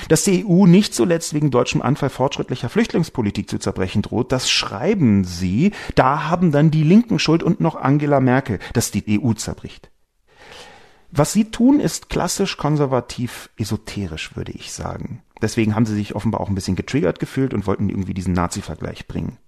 [0.08, 5.24] Dass die EU nicht zuletzt wegen deutschem Anfall fortschrittlicher Flüchtlingspolitik zu zerbrechen droht, das schreiben
[5.24, 5.72] sie.
[5.94, 9.90] Da haben dann die Linken Schuld und noch Angela Merkel, dass die EU zerbricht.
[11.10, 15.22] Was sie tun, ist klassisch konservativ esoterisch, würde ich sagen.
[15.42, 19.08] Deswegen haben sie sich offenbar auch ein bisschen getriggert gefühlt und wollten irgendwie diesen Nazi-Vergleich
[19.08, 19.38] bringen.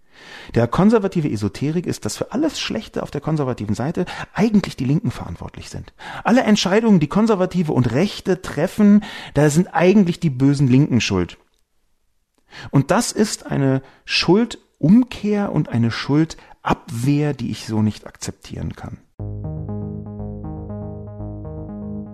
[0.54, 5.10] Der konservative Esoterik ist, dass für alles Schlechte auf der konservativen Seite eigentlich die Linken
[5.10, 5.92] verantwortlich sind.
[6.24, 9.04] Alle Entscheidungen, die Konservative und Rechte treffen,
[9.34, 11.38] da sind eigentlich die bösen Linken schuld.
[12.70, 18.98] Und das ist eine Schuldumkehr und eine Schuldabwehr, die ich so nicht akzeptieren kann.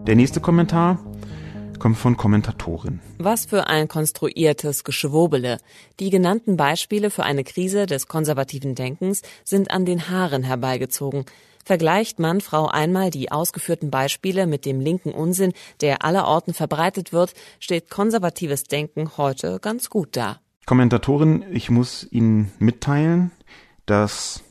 [0.07, 0.99] Der nächste Kommentar
[1.79, 3.01] kommt von Kommentatorin.
[3.19, 5.59] Was für ein konstruiertes Geschwobele.
[6.01, 11.25] Die genannten Beispiele für eine Krise des konservativen Denkens sind an den Haaren herbeigezogen.
[11.65, 17.35] Vergleicht man Frau einmal die ausgeführten Beispiele mit dem linken Unsinn, der allerorten verbreitet wird,
[17.61, 20.41] steht konservatives Denken heute ganz gut da.
[20.65, 23.33] Kommentatorin, ich muss Ihnen mitteilen,
[23.87, 24.43] dass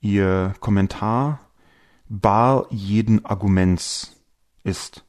[0.00, 1.40] Ihr Kommentar
[2.08, 4.16] bar jeden Arguments
[4.62, 5.05] ist.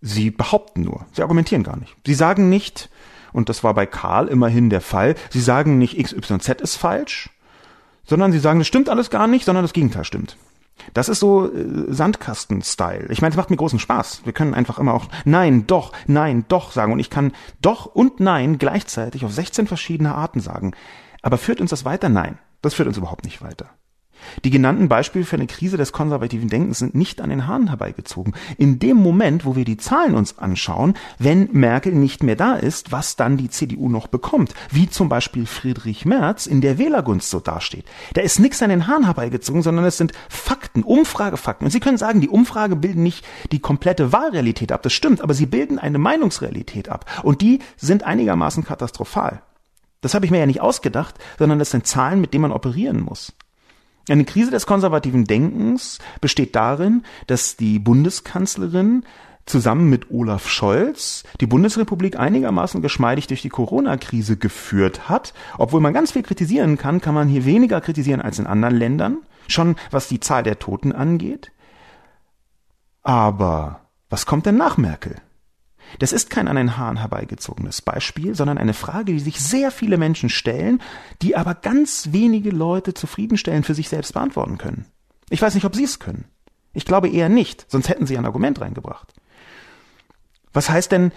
[0.00, 1.96] Sie behaupten nur, sie argumentieren gar nicht.
[2.06, 2.90] Sie sagen nicht,
[3.32, 7.30] und das war bei Karl immerhin der Fall, sie sagen nicht XYZ ist falsch,
[8.04, 10.36] sondern sie sagen, das stimmt alles gar nicht, sondern das Gegenteil stimmt.
[10.94, 13.08] Das ist so äh, Sandkasten-Style.
[13.10, 14.22] Ich meine, es macht mir großen Spaß.
[14.24, 16.92] Wir können einfach immer auch Nein, doch, Nein, doch sagen.
[16.92, 20.72] Und ich kann doch und Nein gleichzeitig auf 16 verschiedene Arten sagen.
[21.22, 22.08] Aber führt uns das weiter?
[22.08, 22.38] Nein.
[22.62, 23.70] Das führt uns überhaupt nicht weiter.
[24.44, 28.34] Die genannten Beispiele für eine Krise des konservativen Denkens sind nicht an den Haaren herbeigezogen.
[28.58, 32.92] In dem Moment, wo wir die Zahlen uns anschauen, wenn Merkel nicht mehr da ist,
[32.92, 37.40] was dann die CDU noch bekommt, wie zum Beispiel Friedrich Merz in der Wählergunst so
[37.40, 37.84] dasteht.
[38.14, 41.66] Da ist nichts an den Haaren herbeigezogen, sondern es sind Fakten, Umfragefakten.
[41.66, 44.82] Und Sie können sagen, die Umfrage bilden nicht die komplette Wahlrealität ab.
[44.82, 47.04] Das stimmt, aber sie bilden eine Meinungsrealität ab.
[47.22, 49.42] Und die sind einigermaßen katastrophal.
[50.00, 53.00] Das habe ich mir ja nicht ausgedacht, sondern das sind Zahlen, mit denen man operieren
[53.00, 53.32] muss.
[54.08, 59.04] Eine Krise des konservativen Denkens besteht darin, dass die Bundeskanzlerin
[59.46, 65.34] zusammen mit Olaf Scholz die Bundesrepublik einigermaßen geschmeidig durch die Corona-Krise geführt hat.
[65.58, 69.18] Obwohl man ganz viel kritisieren kann, kann man hier weniger kritisieren als in anderen Ländern,
[69.48, 71.52] schon was die Zahl der Toten angeht.
[73.02, 75.16] Aber was kommt denn nach Merkel?
[75.98, 79.96] Das ist kein an den Haaren herbeigezogenes Beispiel, sondern eine Frage, die sich sehr viele
[79.98, 80.82] Menschen stellen,
[81.22, 84.86] die aber ganz wenige Leute zufriedenstellen für sich selbst beantworten können.
[85.30, 86.26] Ich weiß nicht, ob Sie es können.
[86.72, 89.14] Ich glaube eher nicht, sonst hätten Sie ein Argument reingebracht.
[90.52, 91.12] Was heißt denn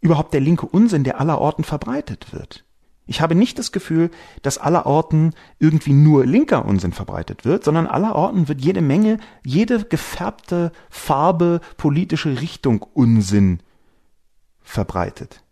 [0.00, 2.64] überhaupt der linke Unsinn, der allerorten verbreitet wird?
[3.06, 4.10] Ich habe nicht das Gefühl,
[4.42, 10.72] dass allerorten irgendwie nur linker Unsinn verbreitet wird, sondern allerorten wird jede Menge, jede gefärbte
[10.88, 13.60] Farbe, politische Richtung Unsinn
[14.62, 15.42] verbreitet.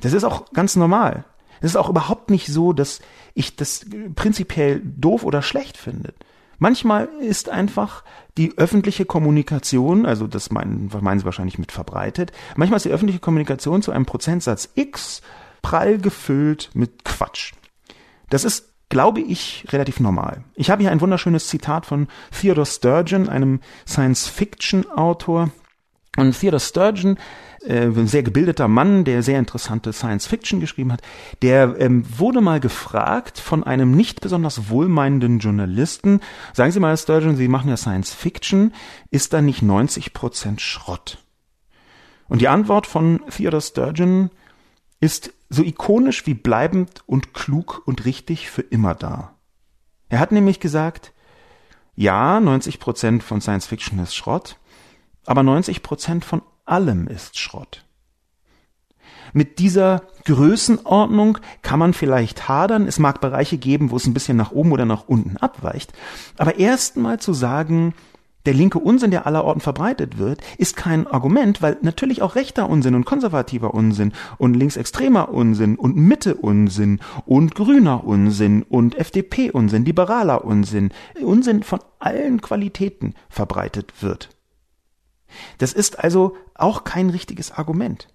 [0.00, 1.24] Das ist auch ganz normal.
[1.60, 3.00] Es ist auch überhaupt nicht so, dass
[3.34, 6.12] ich das prinzipiell doof oder schlecht finde.
[6.58, 8.04] Manchmal ist einfach
[8.36, 13.20] die öffentliche Kommunikation, also das meinen, meinen Sie wahrscheinlich mit verbreitet, manchmal ist die öffentliche
[13.20, 15.22] Kommunikation zu einem Prozentsatz X
[15.62, 17.52] prall gefüllt mit Quatsch.
[18.28, 20.44] Das ist, glaube ich, relativ normal.
[20.54, 25.50] Ich habe hier ein wunderschönes Zitat von Theodore Sturgeon, einem Science-Fiction-Autor.
[26.16, 27.16] Und Theodore Sturgeon
[27.64, 31.02] äh, ein sehr gebildeter Mann, der sehr interessante Science Fiction geschrieben hat,
[31.40, 36.20] der ähm, wurde mal gefragt von einem nicht besonders wohlmeinenden Journalisten,
[36.52, 38.74] sagen Sie mal, Herr Sturgeon, Sie machen ja Science Fiction,
[39.10, 41.18] ist da nicht 90 Prozent Schrott?
[42.28, 44.30] Und die Antwort von Theodore Sturgeon
[45.00, 49.34] ist so ikonisch wie bleibend und klug und richtig für immer da.
[50.08, 51.12] Er hat nämlich gesagt,
[51.94, 54.56] ja, 90 Prozent von Science Fiction ist Schrott,
[55.26, 57.84] aber 90 Prozent von allem ist Schrott.
[59.32, 62.86] Mit dieser Größenordnung kann man vielleicht hadern.
[62.86, 65.92] Es mag Bereiche geben, wo es ein bisschen nach oben oder nach unten abweicht.
[66.36, 67.94] Aber erstmal zu sagen,
[68.44, 72.94] der linke Unsinn, der allerorten verbreitet wird, ist kein Argument, weil natürlich auch rechter Unsinn
[72.96, 79.84] und konservativer Unsinn und linksextremer Unsinn und Mitte Unsinn und grüner Unsinn und FDP Unsinn,
[79.84, 80.90] liberaler Unsinn,
[81.22, 84.30] Unsinn von allen Qualitäten verbreitet wird.
[85.58, 88.08] Das ist also auch kein richtiges Argument.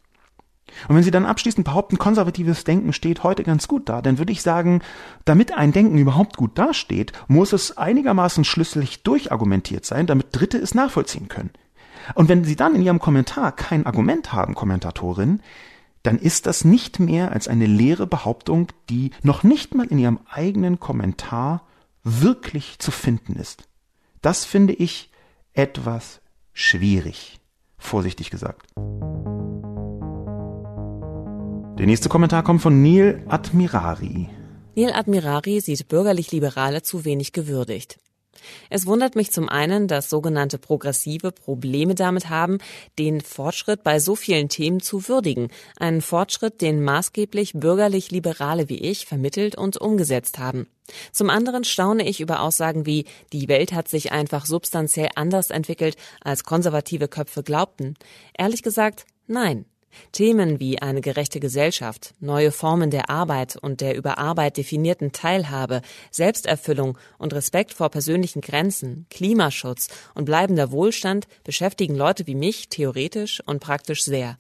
[0.88, 4.34] Und wenn Sie dann abschließend behaupten, konservatives Denken steht heute ganz gut da, dann würde
[4.34, 4.82] ich sagen,
[5.25, 10.75] damit ein Denken überhaupt gut dasteht, muss es einigermaßen schlüssig durchargumentiert sein, damit Dritte es
[10.75, 11.51] nachvollziehen können.
[12.15, 15.41] Und wenn Sie dann in Ihrem Kommentar kein Argument haben, Kommentatorin,
[16.03, 20.19] dann ist das nicht mehr als eine leere Behauptung, die noch nicht mal in Ihrem
[20.30, 21.63] eigenen Kommentar
[22.03, 23.67] wirklich zu finden ist.
[24.21, 25.12] Das finde ich
[25.53, 26.21] etwas
[26.58, 27.39] schwierig,
[27.78, 28.72] vorsichtig gesagt.
[31.78, 34.30] Der nächste Kommentar kommt von Neil Admirari.
[34.76, 38.00] Neil Admirari sieht bürgerlich-Liberale zu wenig gewürdigt.
[38.69, 42.58] Es wundert mich zum einen, dass sogenannte Progressive Probleme damit haben,
[43.00, 45.50] den Fortschritt bei so vielen Themen zu würdigen.
[45.80, 50.67] Einen Fortschritt, den maßgeblich bürgerlich-Liberale wie ich vermittelt und umgesetzt haben.
[51.12, 55.97] Zum anderen staune ich über Aussagen wie, die Welt hat sich einfach substanziell anders entwickelt,
[56.21, 57.95] als konservative Köpfe glaubten.
[58.38, 59.65] Ehrlich gesagt, nein.
[60.12, 65.82] Themen wie eine gerechte Gesellschaft, neue Formen der Arbeit und der über Arbeit definierten Teilhabe,
[66.12, 73.41] Selbsterfüllung und Respekt vor persönlichen Grenzen, Klimaschutz und bleibender Wohlstand beschäftigen Leute wie mich theoretisch
[73.45, 74.38] und praktisch sehr.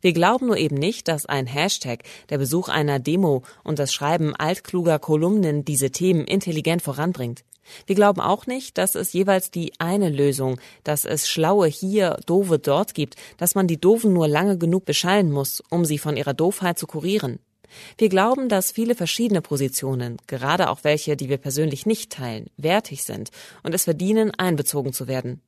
[0.00, 4.34] Wir glauben nur eben nicht, dass ein Hashtag, der Besuch einer Demo und das Schreiben
[4.36, 7.44] altkluger Kolumnen diese Themen intelligent voranbringt.
[7.86, 12.58] Wir glauben auch nicht, dass es jeweils die eine Lösung, dass es Schlaue hier, Dove
[12.58, 16.34] dort gibt, dass man die Doofen nur lange genug beschallen muss, um sie von ihrer
[16.34, 17.38] Doofheit zu kurieren.
[17.98, 23.04] Wir glauben, dass viele verschiedene Positionen, gerade auch welche, die wir persönlich nicht teilen, wertig
[23.04, 23.30] sind
[23.62, 25.40] und es verdienen, einbezogen zu werden.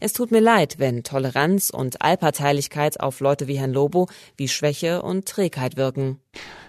[0.00, 5.02] Es tut mir leid, wenn Toleranz und Allparteilichkeit auf Leute wie Herrn Lobo wie Schwäche
[5.02, 6.18] und Trägheit wirken.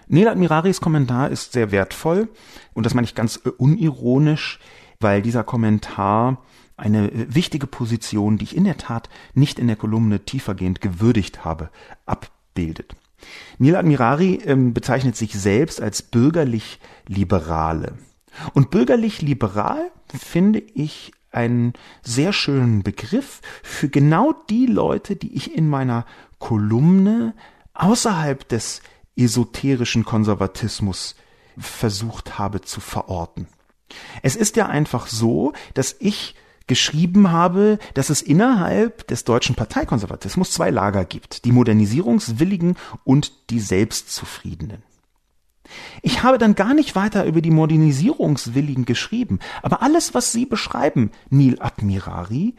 [0.06, 2.28] Neil Admiraris Kommentar ist sehr wertvoll
[2.72, 4.58] und das meine ich ganz unironisch
[5.00, 6.42] weil dieser Kommentar
[6.76, 11.70] eine wichtige Position, die ich in der Tat nicht in der Kolumne tiefergehend gewürdigt habe,
[12.06, 12.94] abbildet.
[13.58, 17.98] Neil Admirari ähm, bezeichnet sich selbst als bürgerlich-liberale.
[18.54, 25.68] Und bürgerlich-liberal finde ich einen sehr schönen Begriff für genau die Leute, die ich in
[25.68, 26.06] meiner
[26.38, 27.34] Kolumne
[27.74, 28.82] außerhalb des
[29.16, 31.14] esoterischen Konservatismus
[31.58, 33.46] versucht habe zu verorten.
[34.22, 36.34] Es ist ja einfach so, dass ich
[36.66, 43.58] geschrieben habe, dass es innerhalb des deutschen Parteikonservatismus zwei Lager gibt, die Modernisierungswilligen und die
[43.58, 44.84] Selbstzufriedenen.
[46.02, 51.10] Ich habe dann gar nicht weiter über die Modernisierungswilligen geschrieben, aber alles, was Sie beschreiben,
[51.28, 52.54] Neil Admirari,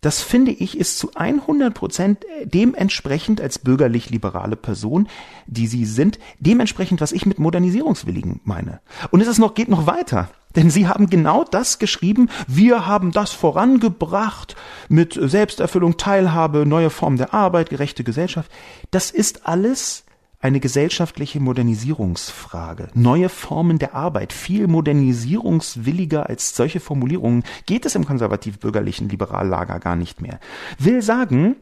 [0.00, 5.08] das finde ich ist zu 100 Prozent dementsprechend als bürgerlich-liberale Person,
[5.46, 8.80] die Sie sind, dementsprechend, was ich mit Modernisierungswilligen meine.
[9.12, 10.28] Und es ist noch, geht noch weiter.
[10.56, 14.56] Denn sie haben genau das geschrieben, wir haben das vorangebracht
[14.88, 18.50] mit Selbsterfüllung, Teilhabe, neue Formen der Arbeit, gerechte Gesellschaft.
[18.90, 20.04] Das ist alles
[20.42, 22.88] eine gesellschaftliche Modernisierungsfrage.
[22.94, 29.94] Neue Formen der Arbeit, viel modernisierungswilliger als solche Formulierungen geht es im konservativ-bürgerlichen Liberallager gar
[29.94, 30.40] nicht mehr.
[30.78, 31.56] Will sagen,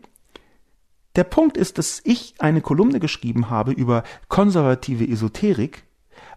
[1.14, 5.82] der Punkt ist, dass ich eine Kolumne geschrieben habe über konservative Esoterik,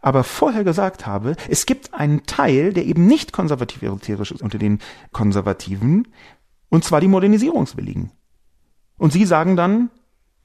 [0.03, 4.79] aber vorher gesagt habe, es gibt einen Teil, der eben nicht konservativ-esoterisch ist unter den
[5.13, 6.09] Konservativen,
[6.69, 8.11] und zwar die Modernisierungswilligen.
[8.97, 9.89] Und Sie sagen dann,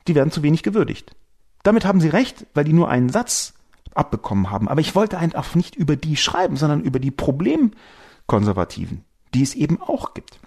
[0.06, 1.14] die werden zu wenig gewürdigt.
[1.64, 3.54] Damit haben Sie recht, weil die nur einen Satz
[3.94, 4.68] abbekommen haben.
[4.68, 9.82] Aber ich wollte einfach nicht über die schreiben, sondern über die Problemkonservativen, die es eben
[9.82, 10.38] auch gibt.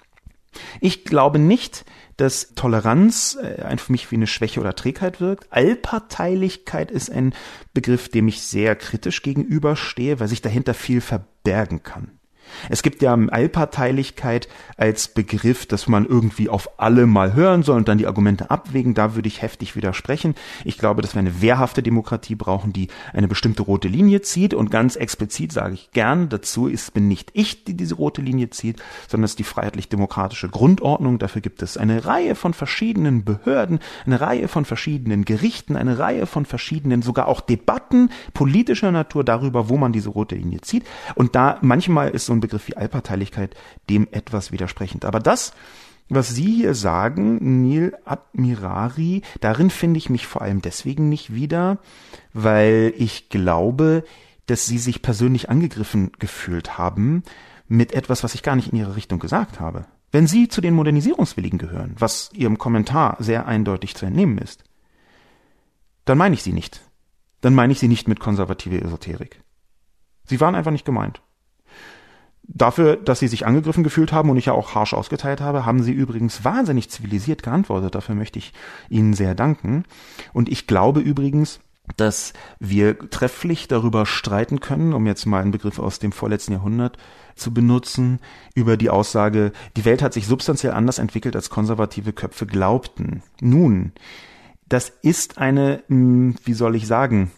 [0.80, 1.86] Ich glaube nicht,
[2.18, 5.52] dass Toleranz äh, für mich wie eine Schwäche oder Trägheit wirkt.
[5.52, 7.34] Allparteilichkeit ist ein
[7.74, 12.21] Begriff, dem ich sehr kritisch gegenüberstehe, weil sich dahinter viel verbergen kann.
[12.70, 17.88] Es gibt ja Allparteilichkeit als Begriff, dass man irgendwie auf alle mal hören soll und
[17.88, 18.94] dann die Argumente abwägen.
[18.94, 20.36] Da würde ich heftig widersprechen.
[20.66, 24.54] Ich glaube, dass wir eine wehrhafte Demokratie brauchen, die eine bestimmte rote Linie zieht.
[24.54, 28.50] Und ganz explizit sage ich gern dazu, ist bin nicht ich, die diese rote Linie
[28.50, 31.20] zieht, sondern es ist die freiheitlich-demokratische Grundordnung.
[31.20, 36.26] Dafür gibt es eine Reihe von verschiedenen Behörden, eine Reihe von verschiedenen Gerichten, eine Reihe
[36.26, 40.84] von verschiedenen, sogar auch Debatten politischer Natur darüber, wo man diese rote Linie zieht.
[41.16, 43.56] Und da manchmal ist so ein Begriff wie Allparteilichkeit
[43.90, 45.06] dem etwas widersprechend.
[45.06, 45.54] Aber das,
[46.10, 51.78] was Sie hier sagen, Neil Admirari, darin finde ich mich vor allem deswegen nicht wieder,
[52.34, 54.04] weil ich glaube,
[54.48, 57.24] dass Sie sich persönlich angegriffen gefühlt haben
[57.70, 59.86] mit etwas, was ich gar nicht in Ihre Richtung gesagt habe.
[60.12, 64.66] Wenn Sie zu den Modernisierungswilligen gehören, was Ihrem Kommentar sehr eindeutig zu entnehmen ist,
[66.04, 66.82] dann meine ich Sie nicht.
[67.40, 69.42] Dann meine ich Sie nicht mit konservative Esoterik.
[70.26, 71.22] Sie waren einfach nicht gemeint.
[72.44, 75.84] Dafür, dass sie sich angegriffen gefühlt haben und ich ja auch harsch ausgeteilt habe, haben
[75.84, 77.96] sie übrigens wahnsinnig zivilisiert geantwortet.
[77.96, 78.54] Dafür möchte ich
[78.90, 79.84] Ihnen sehr danken.
[80.34, 81.60] Und ich glaube übrigens,
[81.98, 86.98] dass wir trefflich darüber streiten können, um jetzt mal einen Begriff aus dem vorletzten Jahrhundert
[87.36, 88.20] zu benutzen,
[88.56, 93.24] über die Aussage, die Welt hat sich substanziell anders entwickelt, als konservative Köpfe glaubten.
[93.40, 93.94] Nun,
[94.68, 97.32] das ist eine, hm, wie soll ich sagen,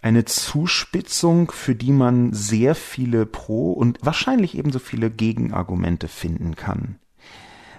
[0.00, 6.98] eine Zuspitzung, für die man sehr viele Pro- und wahrscheinlich ebenso viele Gegenargumente finden kann.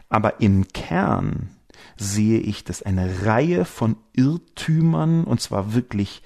[0.09, 1.49] Aber im Kern
[1.95, 6.23] sehe ich, dass eine Reihe von Irrtümern, und zwar wirklich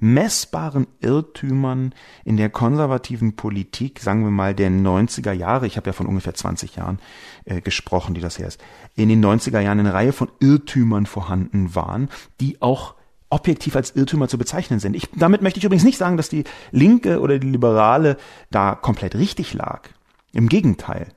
[0.00, 5.92] messbaren Irrtümern in der konservativen Politik, sagen wir mal der 90er Jahre, ich habe ja
[5.92, 6.98] von ungefähr 20 Jahren
[7.44, 8.60] äh, gesprochen, die das her ist,
[8.96, 12.08] in den 90er Jahren eine Reihe von Irrtümern vorhanden waren,
[12.40, 12.94] die auch
[13.30, 14.94] objektiv als Irrtümer zu bezeichnen sind.
[14.94, 18.16] Ich, damit möchte ich übrigens nicht sagen, dass die Linke oder die Liberale
[18.50, 19.88] da komplett richtig lag.
[20.32, 21.08] Im Gegenteil.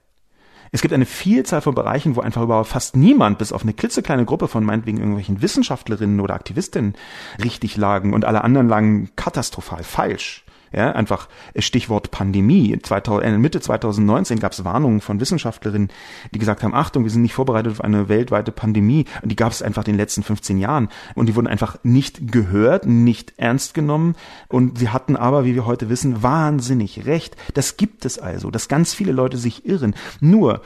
[0.71, 4.25] Es gibt eine Vielzahl von Bereichen, wo einfach überhaupt fast niemand, bis auf eine klitzekleine
[4.25, 6.95] Gruppe von meinetwegen irgendwelchen Wissenschaftlerinnen oder Aktivistinnen,
[7.43, 10.43] richtig lagen und alle anderen lagen katastrophal falsch.
[10.71, 11.27] Ja, einfach
[11.57, 12.77] Stichwort Pandemie.
[12.81, 15.89] 2000, äh, Mitte 2019 gab es Warnungen von Wissenschaftlerinnen,
[16.33, 19.05] die gesagt haben, Achtung, wir sind nicht vorbereitet auf eine weltweite Pandemie.
[19.21, 20.89] Und die gab es einfach in den letzten 15 Jahren.
[21.15, 24.15] Und die wurden einfach nicht gehört, nicht ernst genommen.
[24.49, 27.35] Und sie hatten aber, wie wir heute wissen, wahnsinnig recht.
[27.53, 29.95] Das gibt es also, dass ganz viele Leute sich irren.
[30.19, 30.61] Nur,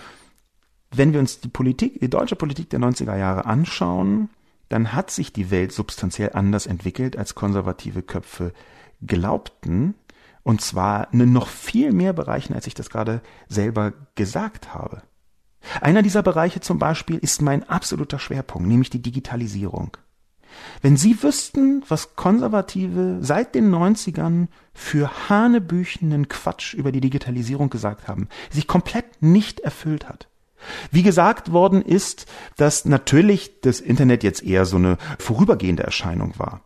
[0.92, 4.30] wenn wir uns die Politik, die deutsche Politik der 90er Jahre anschauen,
[4.70, 8.54] dann hat sich die Welt substanziell anders entwickelt, als konservative Köpfe
[9.02, 9.96] glaubten,
[10.44, 15.04] und zwar in noch viel mehr Bereichen, als ich das gerade selber gesagt habe.
[15.80, 19.98] Einer dieser Bereiche zum Beispiel ist mein absoluter Schwerpunkt, nämlich die Digitalisierung.
[20.82, 28.08] Wenn Sie wüssten, was Konservative seit den 90ern für hanebüchenen Quatsch über die Digitalisierung gesagt
[28.08, 30.28] haben, sich komplett nicht erfüllt hat.
[30.92, 32.26] Wie gesagt worden ist,
[32.58, 36.62] dass natürlich das Internet jetzt eher so eine vorübergehende Erscheinung war.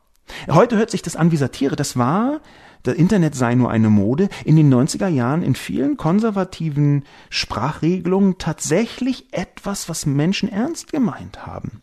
[0.49, 1.75] Heute hört sich das an wie Satire.
[1.75, 2.41] Das war,
[2.83, 9.33] das Internet sei nur eine Mode, in den 90er Jahren in vielen konservativen Sprachregelungen tatsächlich
[9.33, 11.81] etwas, was Menschen ernst gemeint haben.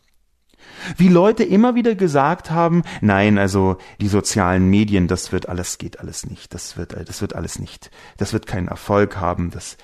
[0.97, 5.99] Wie Leute immer wieder gesagt haben, nein, also die sozialen Medien, das wird alles, geht
[5.99, 9.77] alles nicht, das wird, das wird alles nicht, das wird keinen Erfolg haben, das,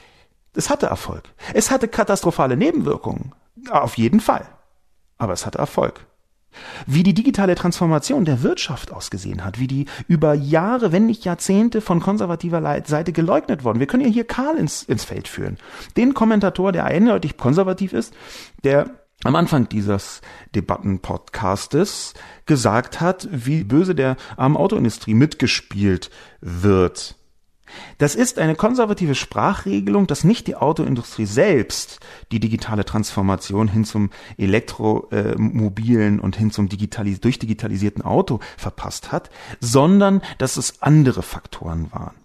[0.54, 1.24] das hatte Erfolg.
[1.54, 3.34] Es hatte katastrophale Nebenwirkungen.
[3.70, 4.48] Auf jeden Fall.
[5.18, 6.06] Aber es hatte Erfolg
[6.86, 11.82] wie die digitale Transformation der Wirtschaft ausgesehen hat, wie die über Jahre, wenn nicht Jahrzehnte
[11.82, 13.80] von konservativer Seite geleugnet worden.
[13.80, 15.58] Wir können ja hier Karl ins, ins Feld führen.
[15.98, 18.14] Den Kommentator, der eindeutig konservativ ist,
[18.64, 18.90] der
[19.24, 20.22] am Anfang dieses
[20.56, 22.14] Debattenpodcastes
[22.46, 26.10] gesagt hat, wie böse der armen Autoindustrie mitgespielt
[26.40, 27.16] wird.
[27.98, 32.00] Das ist eine konservative Sprachregelung, dass nicht die Autoindustrie selbst
[32.32, 39.30] die digitale Transformation hin zum elektromobilen und hin zum digitalis durchdigitalisierten Auto verpasst hat,
[39.60, 42.16] sondern dass es andere Faktoren waren.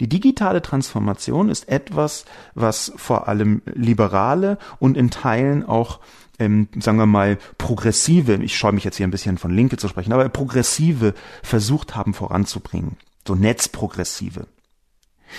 [0.00, 6.00] Die digitale Transformation ist etwas, was vor allem liberale und in Teilen auch
[6.38, 9.88] ähm, sagen wir mal, progressive, ich scheue mich jetzt hier ein bisschen von Linke zu
[9.88, 12.96] sprechen, aber progressive versucht haben voranzubringen.
[13.26, 14.46] So netzprogressive.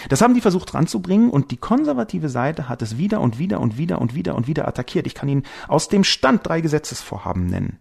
[0.09, 3.77] Das haben die versucht ranzubringen und die konservative Seite hat es wieder und wieder und
[3.77, 5.07] wieder und wieder und wieder attackiert.
[5.07, 7.79] Ich kann Ihnen aus dem Stand drei Gesetzesvorhaben nennen.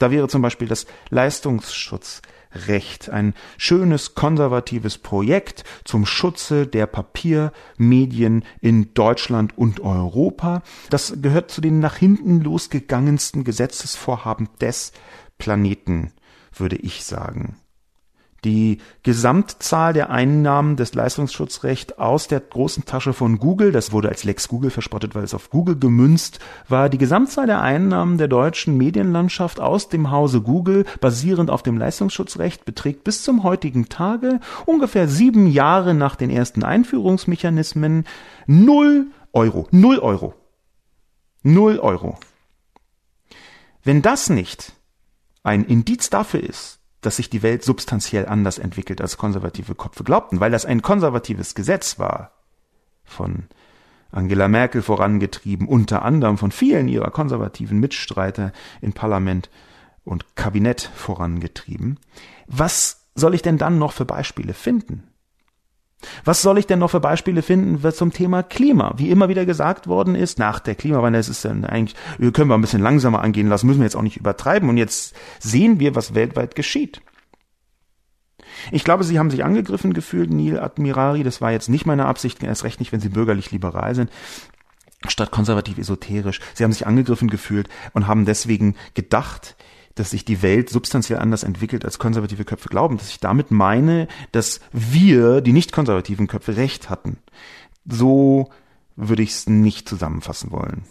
[0.00, 8.94] Da wäre zum Beispiel das Leistungsschutzrecht, ein schönes konservatives Projekt zum Schutze der Papiermedien in
[8.94, 10.62] Deutschland und Europa.
[10.88, 14.92] Das gehört zu den nach hinten losgegangensten Gesetzesvorhaben des
[15.36, 16.14] Planeten,
[16.54, 17.58] würde ich sagen.
[18.44, 24.24] Die Gesamtzahl der Einnahmen des Leistungsschutzrechts aus der großen Tasche von Google, das wurde als
[24.24, 28.76] Lex Google verspottet, weil es auf Google gemünzt war, die Gesamtzahl der Einnahmen der deutschen
[28.78, 35.06] Medienlandschaft aus dem Hause Google, basierend auf dem Leistungsschutzrecht, beträgt bis zum heutigen Tage, ungefähr
[35.06, 38.04] sieben Jahre nach den ersten Einführungsmechanismen,
[38.46, 39.68] null Euro.
[39.70, 40.34] Null Euro.
[41.42, 42.18] Null Euro.
[43.82, 44.72] Wenn das nicht
[45.42, 50.40] ein Indiz dafür ist, dass sich die Welt substanziell anders entwickelt, als konservative Köpfe glaubten,
[50.40, 52.32] weil das ein konservatives Gesetz war,
[53.04, 53.44] von
[54.12, 59.50] Angela Merkel vorangetrieben, unter anderem von vielen ihrer konservativen Mitstreiter in Parlament
[60.04, 61.98] und Kabinett vorangetrieben.
[62.46, 65.09] Was soll ich denn dann noch für Beispiele finden?
[66.24, 68.94] Was soll ich denn noch für Beispiele finden zum Thema Klima?
[68.96, 71.96] Wie immer wieder gesagt worden ist, nach der Klimawandel, das ist dann eigentlich,
[72.32, 74.68] können wir ein bisschen langsamer angehen lassen, müssen wir jetzt auch nicht übertreiben.
[74.68, 77.02] Und jetzt sehen wir, was weltweit geschieht.
[78.72, 81.22] Ich glaube, Sie haben sich angegriffen gefühlt, Neil Admirari.
[81.22, 84.10] Das war jetzt nicht meine Absicht, erst recht nicht, wenn Sie bürgerlich liberal sind
[85.08, 86.40] statt konservativ esoterisch.
[86.54, 89.56] Sie haben sich angegriffen gefühlt und haben deswegen gedacht,
[90.00, 94.08] dass sich die Welt substanziell anders entwickelt, als konservative Köpfe glauben, dass ich damit meine,
[94.32, 97.18] dass wir, die nicht konservativen Köpfe, recht hatten.
[97.84, 98.48] So
[98.96, 100.84] würde ich es nicht zusammenfassen wollen.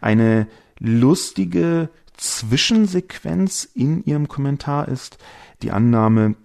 [0.00, 0.46] Eine
[0.78, 5.18] lustige Zwischensequenz in Ihrem Kommentar ist
[5.62, 6.36] die Annahme,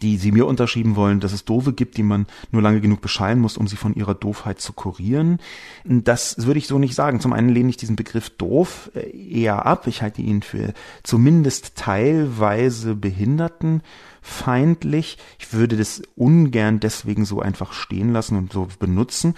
[0.00, 3.38] die sie mir unterschrieben wollen, dass es Doofe gibt, die man nur lange genug beschallen
[3.38, 5.38] muss, um sie von ihrer Doofheit zu kurieren.
[5.84, 7.20] Das würde ich so nicht sagen.
[7.20, 9.86] Zum einen lehne ich diesen Begriff doof äh, eher ab.
[9.86, 10.72] Ich halte ihn für
[11.02, 15.18] zumindest teilweise behindertenfeindlich.
[15.38, 19.34] Ich würde das ungern deswegen so einfach stehen lassen und so benutzen.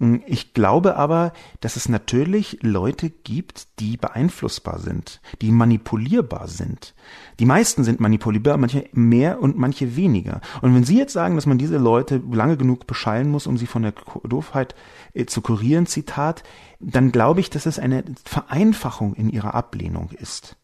[0.00, 6.94] Hm, ich glaube aber, dass es natürlich Leute gibt, die beeinflussbar sind, die manipulierbar sind.
[7.40, 10.40] Die meisten sind manipulierbar, manche mehr und manche weniger.
[10.62, 13.66] Und wenn Sie jetzt sagen, dass man diese Leute lange genug beschallen muss, um sie
[13.66, 13.94] von der
[14.24, 14.74] Doofheit
[15.14, 16.42] äh, zu kurieren, Zitat,
[16.80, 20.56] dann glaube ich, dass es eine Vereinfachung in ihrer Ablehnung ist.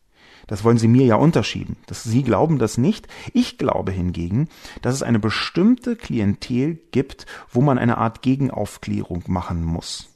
[0.46, 1.76] Das wollen Sie mir ja unterschieben.
[1.86, 3.08] Das, Sie glauben das nicht.
[3.32, 4.48] Ich glaube hingegen,
[4.82, 10.08] dass es eine bestimmte Klientel gibt, wo man eine Art Gegenaufklärung machen muss.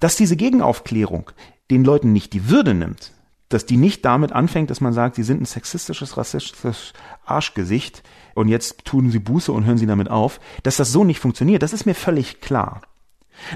[0.00, 1.30] Dass diese Gegenaufklärung
[1.70, 3.12] den Leuten nicht die Würde nimmt,
[3.48, 6.92] dass die nicht damit anfängt, dass man sagt, sie sind ein sexistisches, rassistisches
[7.24, 8.02] Arschgesicht
[8.34, 11.62] und jetzt tun sie Buße und hören sie damit auf, dass das so nicht funktioniert,
[11.62, 12.82] das ist mir völlig klar.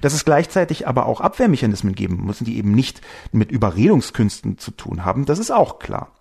[0.01, 3.01] Dass es gleichzeitig aber auch Abwehrmechanismen geben müssen, die eben nicht
[3.33, 6.13] mit Überredungskünsten zu tun haben, das ist auch klar.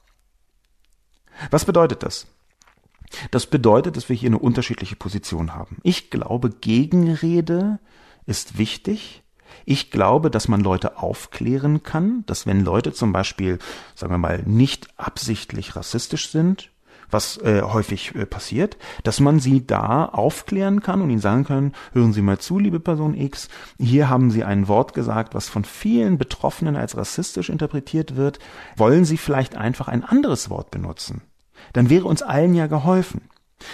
[1.52, 2.28] Was bedeutet das?
[3.32, 5.78] Das bedeutet, dass wir hier eine unterschiedliche Position haben.
[5.84, 7.80] Ich glaube, Gegenrede
[8.26, 9.24] ist wichtig.
[9.66, 13.60] Ich glaube, dass man Leute aufklären kann, dass wenn Leute zum Beispiel,
[13.96, 16.70] sagen wir mal, nicht absichtlich rassistisch sind,
[17.10, 21.74] was äh, häufig äh, passiert, dass man sie da aufklären kann und ihnen sagen kann,
[21.94, 23.50] hören Sie mal zu, liebe Person X,
[23.80, 28.40] hier haben Sie ein Wort gesagt, was von vielen Betroffenen als rassistisch interpretiert wird,
[28.76, 31.22] wollen Sie vielleicht einfach ein anderes Wort benutzen?
[31.74, 33.30] Dann wäre uns allen ja geholfen.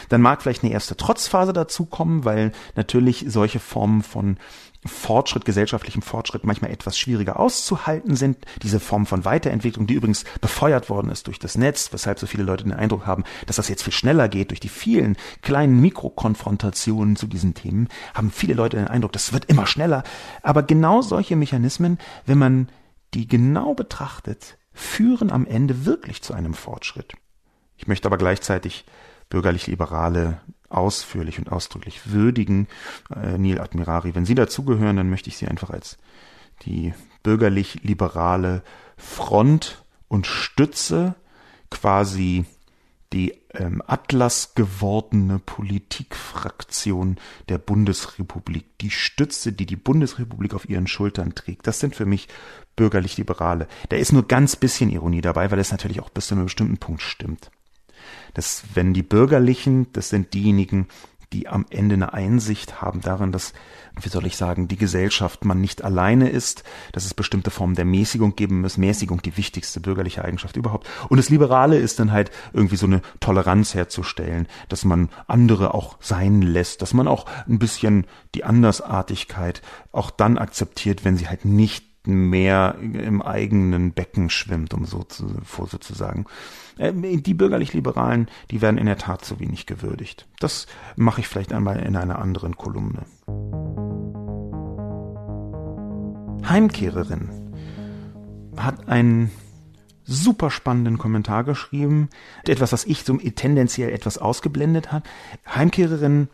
[0.10, 4.38] Dann mag vielleicht eine erste Trotzphase dazukommen, weil natürlich solche Formen von
[4.86, 8.38] Fortschritt, gesellschaftlichem Fortschritt manchmal etwas schwieriger auszuhalten sind.
[8.62, 12.44] Diese Form von Weiterentwicklung, die übrigens befeuert worden ist durch das Netz, weshalb so viele
[12.44, 17.16] Leute den Eindruck haben, dass das jetzt viel schneller geht durch die vielen kleinen Mikrokonfrontationen
[17.16, 20.04] zu diesen Themen, haben viele Leute den Eindruck, das wird immer schneller.
[20.42, 22.70] Aber genau solche Mechanismen, wenn man
[23.14, 27.14] die genau betrachtet, führen am Ende wirklich zu einem Fortschritt.
[27.78, 28.86] Ich möchte aber gleichzeitig
[29.30, 30.42] bürgerlich-liberale
[30.74, 32.68] ausführlich und ausdrücklich würdigen,
[33.16, 34.16] äh, Neil Admirari.
[34.16, 35.98] Wenn Sie dazugehören, dann möchte ich Sie einfach als
[36.66, 36.94] die
[37.24, 38.64] bürgerlich-liberale
[38.98, 41.16] Front und Stütze,
[41.70, 42.46] quasi
[43.14, 47.18] die ähm, Atlas gewordene Politikfraktion
[47.48, 51.68] der Bundesrepublik, die Stütze, die die Bundesrepublik auf ihren Schultern trägt.
[51.68, 52.28] Das sind für mich
[52.76, 53.68] bürgerlich-liberale.
[53.90, 56.78] Da ist nur ganz bisschen Ironie dabei, weil es natürlich auch bis zu einem bestimmten
[56.78, 57.52] Punkt stimmt
[58.34, 60.88] dass wenn die Bürgerlichen, das sind diejenigen,
[61.34, 63.54] die am Ende eine Einsicht haben darin, dass,
[64.00, 67.86] wie soll ich sagen, die Gesellschaft man nicht alleine ist, dass es bestimmte Formen der
[67.86, 70.88] Mäßigung geben muss, Mäßigung die wichtigste bürgerliche Eigenschaft überhaupt.
[71.10, 75.98] Und das Liberale ist dann halt irgendwie so eine Toleranz herzustellen, dass man andere auch
[76.00, 78.06] sein lässt, dass man auch ein bisschen
[78.36, 79.62] die Andersartigkeit
[79.92, 85.28] auch dann akzeptiert, wenn sie halt nicht mehr im eigenen Becken schwimmt, um so zu,
[85.66, 86.26] sozusagen.
[86.78, 90.28] Äh, die bürgerlich-liberalen, die werden in der Tat zu wenig gewürdigt.
[90.40, 93.06] Das mache ich vielleicht einmal in einer anderen Kolumne.
[96.48, 97.30] Heimkehrerin
[98.58, 99.32] hat einen
[100.06, 102.10] super spannenden Kommentar geschrieben,
[102.46, 105.04] etwas, was ich so tendenziell etwas ausgeblendet hat.
[105.48, 106.28] Heimkehrerin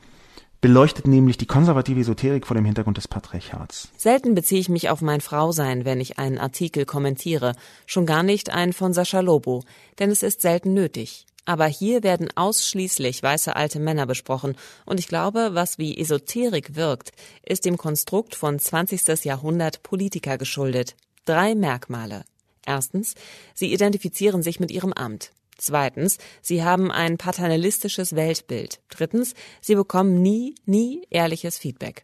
[0.62, 3.90] beleuchtet nämlich die konservative Esoterik vor dem Hintergrund des Patriarchats.
[3.98, 7.56] Selten beziehe ich mich auf mein Frausein, wenn ich einen Artikel kommentiere,
[7.86, 9.64] schon gar nicht einen von Sascha Lobo,
[10.00, 11.26] denn es ist selten nötig.
[11.46, 14.56] Aber hier werden ausschließlich weiße alte Männer besprochen,
[14.86, 17.12] und ich glaube, was wie Esoterik wirkt,
[17.44, 19.26] ist dem Konstrukt von 20.
[19.26, 20.96] Jahrhundert Politiker geschuldet.
[21.26, 22.24] Drei Merkmale.
[22.66, 23.16] Erstens,
[23.56, 25.32] sie identifizieren sich mit ihrem Amt.
[25.60, 28.80] Zweitens, sie haben ein paternalistisches Weltbild.
[28.90, 32.04] Drittens, sie bekommen nie, nie ehrliches Feedback.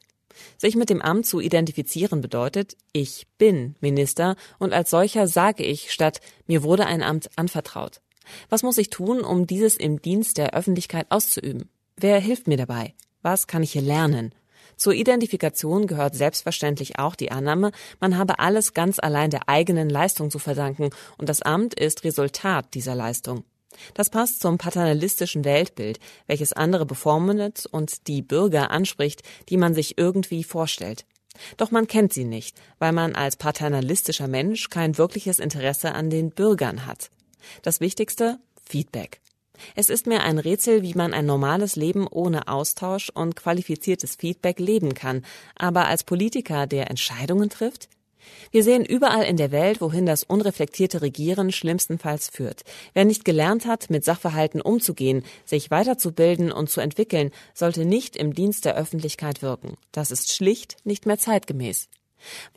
[0.58, 5.91] Sich mit dem Amt zu identifizieren bedeutet, ich bin Minister und als solcher sage ich
[5.91, 8.01] statt mir wurde ein Amt anvertraut.
[8.49, 11.70] Was muss ich tun, um dieses im Dienst der Öffentlichkeit auszuüben?
[11.95, 12.93] Wer hilft mir dabei?
[13.22, 14.34] Was kann ich hier lernen?
[14.78, 20.32] Zur Identifikation gehört selbstverständlich auch die Annahme, man habe alles ganz allein der eigenen Leistung
[20.32, 23.43] zu verdanken und das Amt ist Resultat dieser Leistung.
[23.93, 29.97] Das passt zum paternalistischen Weltbild, welches andere bevormundet und die Bürger anspricht, die man sich
[29.97, 31.05] irgendwie vorstellt.
[31.57, 36.30] Doch man kennt sie nicht, weil man als paternalistischer Mensch kein wirkliches Interesse an den
[36.30, 37.11] Bürgern hat.
[37.61, 38.39] Das Wichtigste?
[38.63, 39.21] Feedback.
[39.76, 44.60] Es ist mir ein Rätsel, wie man ein normales Leben ohne Austausch und qualifiziertes Feedback
[44.60, 45.26] leben kann,
[45.56, 47.89] aber als Politiker, der Entscheidungen trifft?
[48.51, 52.64] Wir sehen überall in der Welt, wohin das unreflektierte Regieren schlimmstenfalls führt.
[52.93, 58.34] Wer nicht gelernt hat, mit Sachverhalten umzugehen, sich weiterzubilden und zu entwickeln, sollte nicht im
[58.34, 59.78] Dienst der Öffentlichkeit wirken.
[59.91, 61.88] Das ist schlicht nicht mehr zeitgemäß.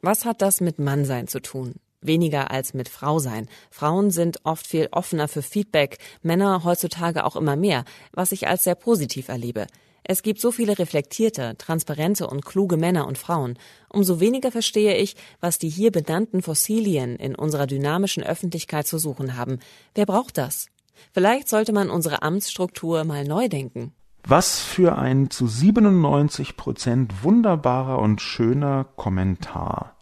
[0.00, 1.74] Was hat das mit Mannsein zu tun?
[2.00, 3.48] Weniger als mit Frau sein.
[3.70, 8.64] Frauen sind oft viel offener für Feedback, Männer heutzutage auch immer mehr, was ich als
[8.64, 9.66] sehr positiv erlebe.
[10.10, 13.58] Es gibt so viele reflektierte, transparente und kluge Männer und Frauen.
[13.90, 19.36] Umso weniger verstehe ich, was die hier benannten Fossilien in unserer dynamischen Öffentlichkeit zu suchen
[19.36, 19.58] haben.
[19.94, 20.68] Wer braucht das?
[21.12, 23.92] Vielleicht sollte man unsere Amtsstruktur mal neu denken.
[24.24, 29.97] Was für ein zu 97 Prozent wunderbarer und schöner Kommentar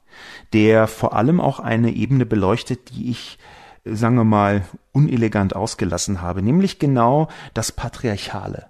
[0.52, 3.38] der vor allem auch eine Ebene beleuchtet, die ich,
[3.84, 8.66] sagen wir mal, unelegant ausgelassen habe, nämlich genau das Patriarchale.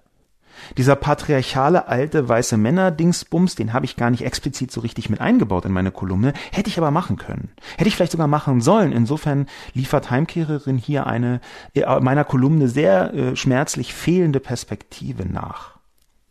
[0.76, 5.64] Dieser patriarchale alte weiße Männer-Dingsbums, den habe ich gar nicht explizit so richtig mit eingebaut
[5.64, 7.51] in meine Kolumne, hätte ich aber machen können.
[7.76, 8.92] Hätte ich vielleicht sogar machen sollen.
[8.92, 11.40] Insofern liefert Heimkehrerin hier eine
[11.74, 15.76] äh, meiner Kolumne sehr äh, schmerzlich fehlende Perspektive nach.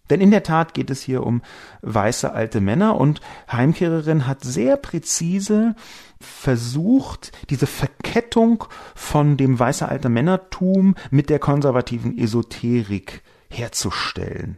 [0.09, 1.41] Denn in der Tat geht es hier um
[1.81, 5.75] weiße alte Männer und Heimkehrerin hat sehr präzise
[6.19, 14.57] versucht, diese Verkettung von dem weiße alte Männertum mit der konservativen Esoterik herzustellen.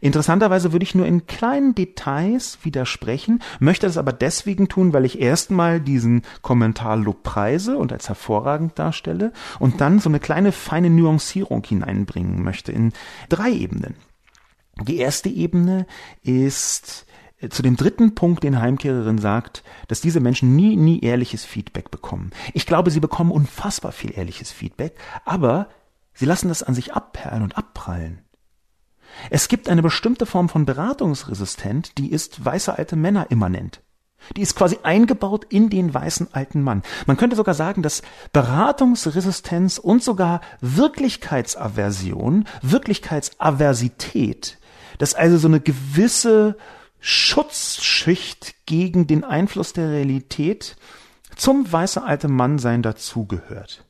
[0.00, 5.18] Interessanterweise würde ich nur in kleinen Details widersprechen, möchte das aber deswegen tun, weil ich
[5.18, 11.64] erstmal diesen Kommentar lobpreise und als hervorragend darstelle und dann so eine kleine feine Nuancierung
[11.64, 12.92] hineinbringen möchte in
[13.30, 13.94] drei Ebenen.
[14.82, 15.86] Die erste Ebene
[16.22, 17.06] ist
[17.40, 21.90] äh, zu dem dritten Punkt, den Heimkehrerin sagt, dass diese Menschen nie, nie ehrliches Feedback
[21.90, 22.30] bekommen.
[22.52, 25.68] Ich glaube, sie bekommen unfassbar viel ehrliches Feedback, aber
[26.12, 28.20] sie lassen das an sich abperlen und abprallen.
[29.30, 33.80] Es gibt eine bestimmte Form von Beratungsresistent, die ist weiße alte Männer immanent.
[34.36, 36.82] Die ist quasi eingebaut in den weißen alten Mann.
[37.06, 38.02] Man könnte sogar sagen, dass
[38.32, 44.58] Beratungsresistenz und sogar Wirklichkeitsaversion, Wirklichkeitsaversität
[44.98, 46.56] dass also so eine gewisse
[47.00, 50.76] Schutzschicht gegen den Einfluss der Realität
[51.36, 53.84] zum weiße alte Mannsein dazugehört.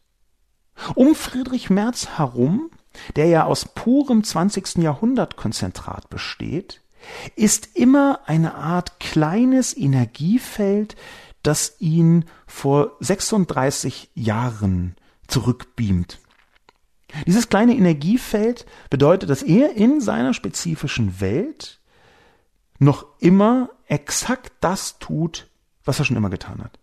[0.95, 2.71] Um Friedrich Merz herum,
[3.17, 4.79] der ja aus purem 20.
[4.79, 6.81] Jahrhundert Konzentrat besteht,
[7.37, 10.97] ist immer eine Art kleines Energiefeld,
[11.43, 14.97] das ihn vor 36 Jahren
[15.29, 16.19] zurückbeamt.
[17.27, 21.81] Dieses kleine Energiefeld bedeutet, dass er in seiner spezifischen Welt
[22.79, 25.49] noch immer exakt das tut,
[25.85, 26.79] was er schon immer getan hat.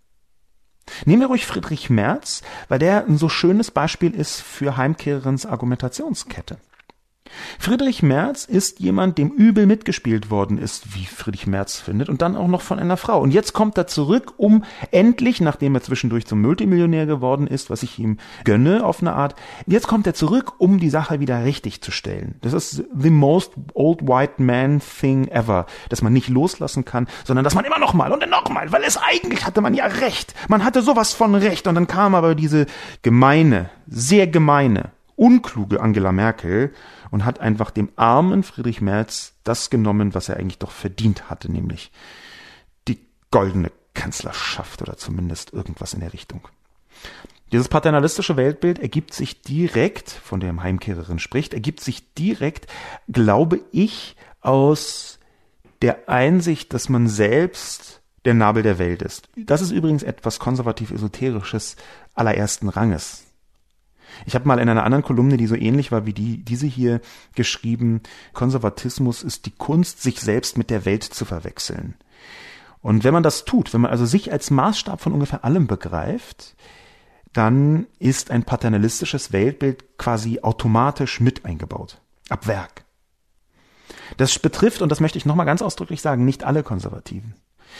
[1.06, 6.58] Nehmen wir ruhig Friedrich Merz, weil der ein so schönes Beispiel ist für Heimkehrerins Argumentationskette.
[7.60, 12.36] Friedrich Merz ist jemand, dem übel mitgespielt worden ist, wie Friedrich Merz findet, und dann
[12.36, 13.22] auch noch von einer Frau.
[13.22, 17.84] Und jetzt kommt er zurück, um endlich, nachdem er zwischendurch zum Multimillionär geworden ist, was
[17.84, 21.82] ich ihm gönne auf eine Art, jetzt kommt er zurück, um die Sache wieder richtig
[21.82, 22.36] zu stellen.
[22.42, 27.44] Das ist the most old white man thing ever, dass man nicht loslassen kann, sondern
[27.44, 29.86] dass man immer noch mal und dann noch mal, weil es eigentlich hatte man ja
[29.86, 30.34] recht.
[30.48, 32.66] Man hatte sowas von recht und dann kam aber diese
[33.04, 36.74] gemeine, sehr gemeine, unkluge Angela Merkel
[37.12, 41.52] und hat einfach dem armen Friedrich Merz das genommen, was er eigentlich doch verdient hatte,
[41.52, 41.92] nämlich
[42.88, 43.00] die
[43.30, 46.48] goldene Kanzlerschaft oder zumindest irgendwas in der Richtung.
[47.52, 52.68] Dieses paternalistische Weltbild ergibt sich direkt, von dem Heimkehrerin spricht, ergibt sich direkt,
[53.10, 55.20] glaube ich, aus
[55.82, 59.28] der Einsicht, dass man selbst der Nabel der Welt ist.
[59.36, 61.76] Das ist übrigens etwas konservativ-esoterisches
[62.14, 63.26] allerersten Ranges.
[64.26, 67.02] Ich habe mal in einer anderen Kolumne, die so ähnlich war wie die, diese hier,
[67.36, 68.02] geschrieben,
[68.34, 71.96] Konservatismus ist die Kunst, sich selbst mit der Welt zu verwechseln.
[72.82, 76.56] Und wenn man das tut, wenn man also sich als Maßstab von ungefähr allem begreift,
[77.34, 82.02] dann ist ein paternalistisches Weltbild quasi automatisch mit eingebaut.
[82.30, 82.86] Ab Werk.
[84.18, 87.36] Das betrifft, und das möchte ich nochmal ganz ausdrücklich sagen, nicht alle Konservativen.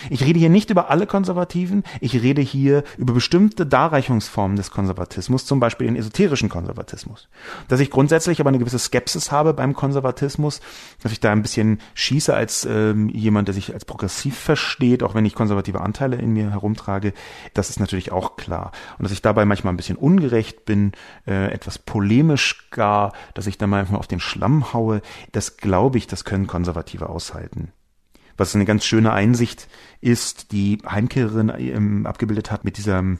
[0.10, 5.46] Ich rede hier nicht über alle Konservativen, ich rede hier über bestimmte Darreichungsformen des Konservatismus,
[5.46, 7.30] zum Beispiel den esoterischen Konservatismus.
[7.68, 10.62] Dass ich grundsätzlich aber eine gewisse Skepsis habe beim Konservatismus,
[11.02, 15.16] dass ich da ein bisschen schieße als ähm, jemand, der sich als progressiv versteht, auch
[15.16, 17.14] wenn ich konservative Anteile in mir herumtrage,
[17.54, 18.72] das ist natürlich auch klar.
[18.98, 20.94] Und dass ich dabei manchmal ein bisschen ungerecht bin,
[21.28, 26.08] äh, etwas polemisch gar, dass ich da manchmal auf den Schlamm haue, das glaube ich,
[26.08, 27.72] das können Konservative aushalten
[28.42, 29.68] was eine ganz schöne Einsicht
[30.02, 33.20] ist, die Heimkehrerin ähm, abgebildet hat mit diesem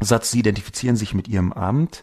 [0.00, 2.02] Satz, sie identifizieren sich mit ihrem Amt.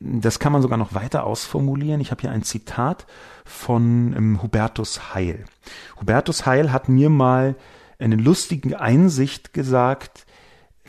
[0.00, 2.00] Das kann man sogar noch weiter ausformulieren.
[2.00, 3.06] Ich habe hier ein Zitat
[3.44, 5.44] von ähm, Hubertus Heil.
[6.00, 7.54] Hubertus Heil hat mir mal
[7.98, 10.26] eine lustige Einsicht gesagt,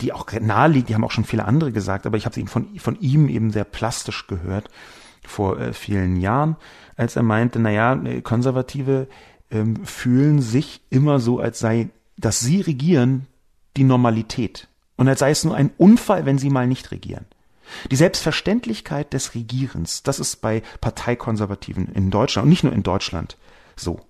[0.00, 2.50] die auch naheliegt, die haben auch schon viele andere gesagt, aber ich habe sie eben
[2.50, 4.68] von, von ihm eben sehr plastisch gehört
[5.24, 6.56] vor äh, vielen Jahren,
[6.96, 9.06] als er meinte, naja, äh, Konservative
[9.50, 13.26] ähm, fühlen sich immer so, als sei, dass sie regieren,
[13.76, 14.68] die Normalität.
[14.96, 17.26] Und als sei es nur ein Unfall, wenn sie mal nicht regieren.
[17.90, 23.36] Die Selbstverständlichkeit des Regierens, das ist bei Parteikonservativen in Deutschland und nicht nur in Deutschland
[23.74, 24.00] so.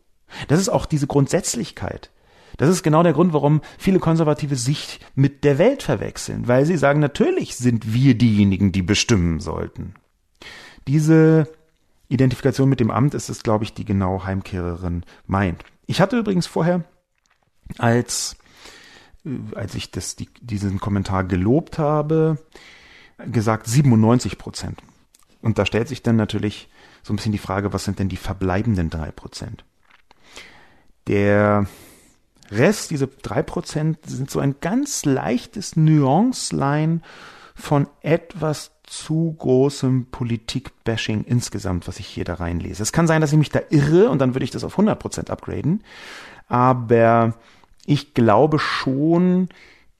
[0.48, 2.10] Das ist auch diese Grundsätzlichkeit.
[2.58, 6.76] Das ist genau der Grund, warum viele Konservative sich mit der Welt verwechseln, weil sie
[6.76, 9.94] sagen, natürlich sind wir diejenigen, die bestimmen sollten.
[10.88, 11.48] Diese
[12.08, 15.64] Identifikation mit dem Amt ist es, glaube ich, die genau Heimkehrerin meint.
[15.86, 16.84] Ich hatte übrigens vorher,
[17.78, 18.36] als,
[19.24, 22.38] äh, als ich das, die, diesen Kommentar gelobt habe,
[23.30, 24.82] gesagt 97 Prozent.
[25.42, 26.68] Und da stellt sich dann natürlich
[27.02, 29.64] so ein bisschen die Frage, was sind denn die verbleibenden drei Prozent?
[31.06, 31.66] Der
[32.50, 37.00] Rest, diese drei Prozent, sind so ein ganz leichtes Nuanceline
[37.56, 42.82] von etwas zu großem Politik-Bashing insgesamt, was ich hier da reinlese.
[42.82, 45.30] Es kann sein, dass ich mich da irre und dann würde ich das auf 100%
[45.30, 45.82] upgraden.
[46.48, 47.34] Aber
[47.86, 49.48] ich glaube schon,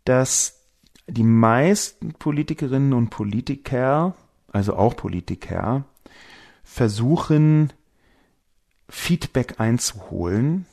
[0.05, 0.61] dass
[1.09, 4.15] die meisten Politikerinnen und Politiker,
[4.53, 5.85] also auch Politiker,
[6.63, 7.73] versuchen,
[8.89, 10.67] Feedback einzuholen,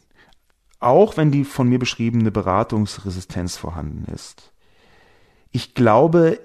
[0.80, 4.52] auch wenn die von mir beschriebene Beratungsresistenz vorhanden ist.
[5.52, 6.40] Ich glaube,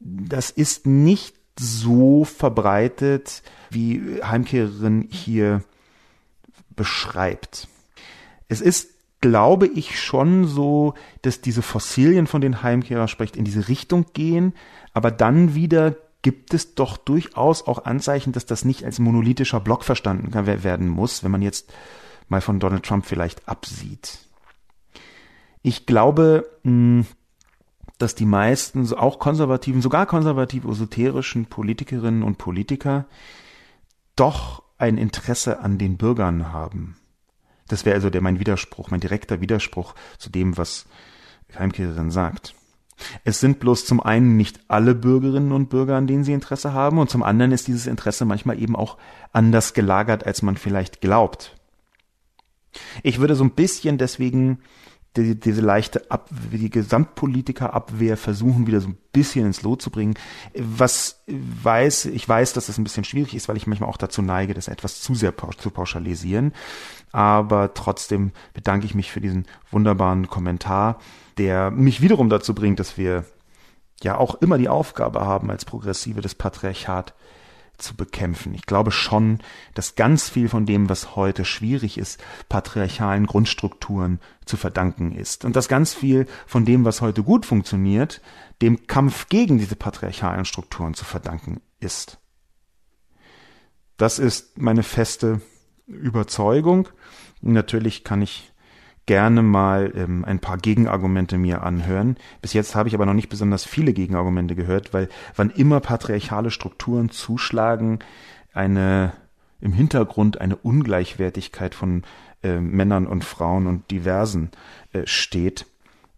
[0.00, 5.62] das ist nicht so verbreitet, wie Heimkehrerin hier
[6.74, 7.68] beschreibt.
[8.48, 8.90] Es ist,
[9.20, 14.52] glaube ich, schon so, dass diese Fossilien, von denen Heimkehrer spricht, in diese Richtung gehen,
[14.92, 19.84] aber dann wieder gibt es doch durchaus auch Anzeichen, dass das nicht als monolithischer Block
[19.84, 21.72] verstanden werden muss, wenn man jetzt
[22.28, 24.18] mal von Donald Trump vielleicht absieht.
[25.62, 27.04] Ich glaube, mh,
[27.98, 33.06] dass die meisten, auch konservativen, sogar konservativ-esoterischen Politikerinnen und Politiker
[34.16, 36.96] doch ein Interesse an den Bürgern haben.
[37.68, 40.86] Das wäre also der, mein Widerspruch, mein direkter Widerspruch zu dem, was
[41.58, 42.54] Heimkehrerin sagt.
[43.24, 46.98] Es sind bloß zum einen nicht alle Bürgerinnen und Bürger, an denen sie Interesse haben,
[46.98, 48.96] und zum anderen ist dieses Interesse manchmal eben auch
[49.32, 51.56] anders gelagert, als man vielleicht glaubt.
[53.02, 54.60] Ich würde so ein bisschen deswegen
[55.16, 60.14] die, diese leichte Ab die Gesamtpolitikerabwehr versuchen wieder so ein bisschen ins Lot zu bringen.
[60.54, 64.22] Was weiß, ich weiß, dass das ein bisschen schwierig ist, weil ich manchmal auch dazu
[64.22, 66.52] neige, das etwas zu sehr zu pauschalisieren.
[67.12, 70.98] Aber trotzdem bedanke ich mich für diesen wunderbaren Kommentar,
[71.38, 73.24] der mich wiederum dazu bringt, dass wir
[74.02, 77.14] ja auch immer die Aufgabe haben, als Progressive das Patriarchat
[77.78, 78.54] zu bekämpfen.
[78.54, 79.40] Ich glaube schon,
[79.74, 85.44] dass ganz viel von dem, was heute schwierig ist, patriarchalen Grundstrukturen zu verdanken ist.
[85.44, 88.20] Und dass ganz viel von dem, was heute gut funktioniert,
[88.62, 92.18] dem Kampf gegen diese patriarchalen Strukturen zu verdanken ist.
[93.96, 95.40] Das ist meine feste
[95.86, 96.88] Überzeugung.
[97.40, 98.52] Natürlich kann ich
[99.06, 102.16] gerne mal ähm, ein paar Gegenargumente mir anhören.
[102.42, 106.50] Bis jetzt habe ich aber noch nicht besonders viele Gegenargumente gehört, weil wann immer patriarchale
[106.50, 108.00] Strukturen zuschlagen,
[108.52, 109.12] eine
[109.60, 112.02] im Hintergrund eine Ungleichwertigkeit von
[112.42, 114.50] äh, Männern und Frauen und Diversen
[114.92, 115.66] äh, steht.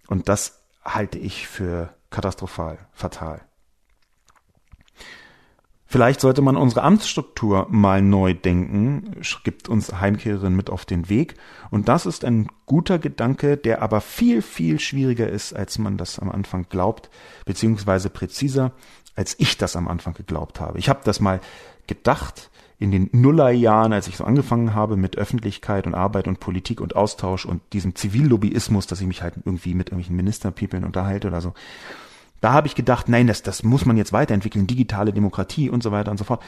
[0.09, 3.48] Und das halte ich für katastrophal, fatal.
[5.91, 11.35] Vielleicht sollte man unsere Amtsstruktur mal neu denken, gibt uns Heimkehrerin mit auf den Weg.
[11.71, 16.19] Und das ist ein guter Gedanke, der aber viel, viel schwieriger ist, als man das
[16.19, 17.09] am Anfang glaubt,
[17.47, 18.73] beziehungsweise präziser,
[19.17, 20.79] als ich das am Anfang geglaubt habe.
[20.79, 21.41] Ich habe das mal
[21.87, 26.83] gedacht in den Nullerjahren, als ich so angefangen habe mit Öffentlichkeit und Arbeit und Politik
[26.83, 31.41] und Austausch und diesem Zivillobbyismus, dass ich mich halt irgendwie mit irgendwelchen Ministerpipeln unterhalte oder
[31.41, 31.55] so
[32.41, 35.91] Da habe ich gedacht, nein, das, das muss man jetzt weiterentwickeln, digitale Demokratie und so
[35.91, 36.43] weiter und so fort.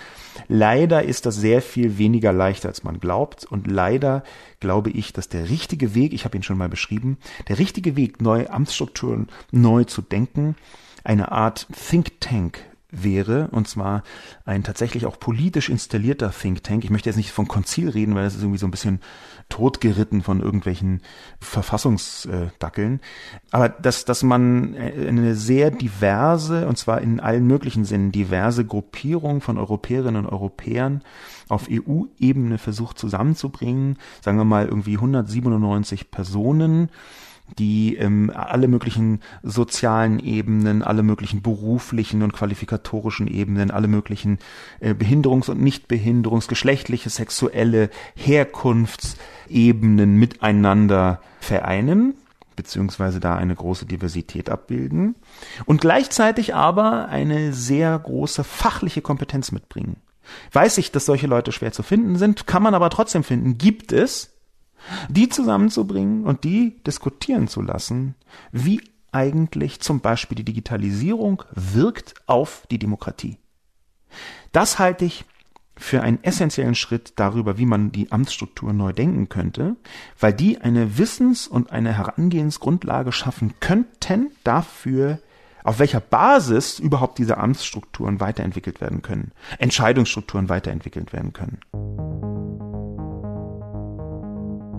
[0.48, 3.44] Leider ist das sehr viel weniger leicht, als man glaubt.
[3.44, 4.22] Und leider
[4.60, 7.18] glaube ich, dass der richtige Weg, ich habe ihn schon mal beschrieben,
[7.48, 10.54] der richtige Weg, neue Amtsstrukturen neu zu denken,
[11.02, 14.02] eine Art Think Tank wäre, und zwar
[14.44, 16.84] ein tatsächlich auch politisch installierter Think Tank.
[16.84, 19.00] Ich möchte jetzt nicht von Konzil reden, weil das ist irgendwie so ein bisschen
[19.48, 21.02] totgeritten von irgendwelchen
[21.40, 23.00] Verfassungsdackeln.
[23.50, 29.40] Aber dass, dass man eine sehr diverse, und zwar in allen möglichen Sinnen, diverse Gruppierung
[29.40, 31.02] von Europäerinnen und Europäern
[31.48, 36.90] auf EU-Ebene versucht zusammenzubringen, sagen wir mal irgendwie 197 Personen,
[37.58, 44.38] die ähm, alle möglichen sozialen Ebenen, alle möglichen beruflichen und qualifikatorischen Ebenen, alle möglichen
[44.80, 52.14] äh, Behinderungs- und Nichtbehinderungs-, geschlechtliche, sexuelle Herkunftsebenen miteinander vereinen
[52.56, 55.14] beziehungsweise da eine große Diversität abbilden
[55.64, 59.96] und gleichzeitig aber eine sehr große fachliche Kompetenz mitbringen.
[60.52, 63.92] Weiß ich, dass solche Leute schwer zu finden sind, kann man aber trotzdem finden, gibt
[63.92, 64.39] es,
[65.08, 68.14] die zusammenzubringen und die diskutieren zu lassen,
[68.52, 73.38] wie eigentlich zum Beispiel die Digitalisierung wirkt auf die Demokratie.
[74.52, 75.24] Das halte ich
[75.76, 79.76] für einen essentiellen Schritt darüber, wie man die Amtsstruktur neu denken könnte,
[80.18, 85.20] weil die eine Wissens- und eine Herangehensgrundlage schaffen könnten dafür,
[85.64, 91.60] auf welcher Basis überhaupt diese Amtsstrukturen weiterentwickelt werden können, Entscheidungsstrukturen weiterentwickelt werden können.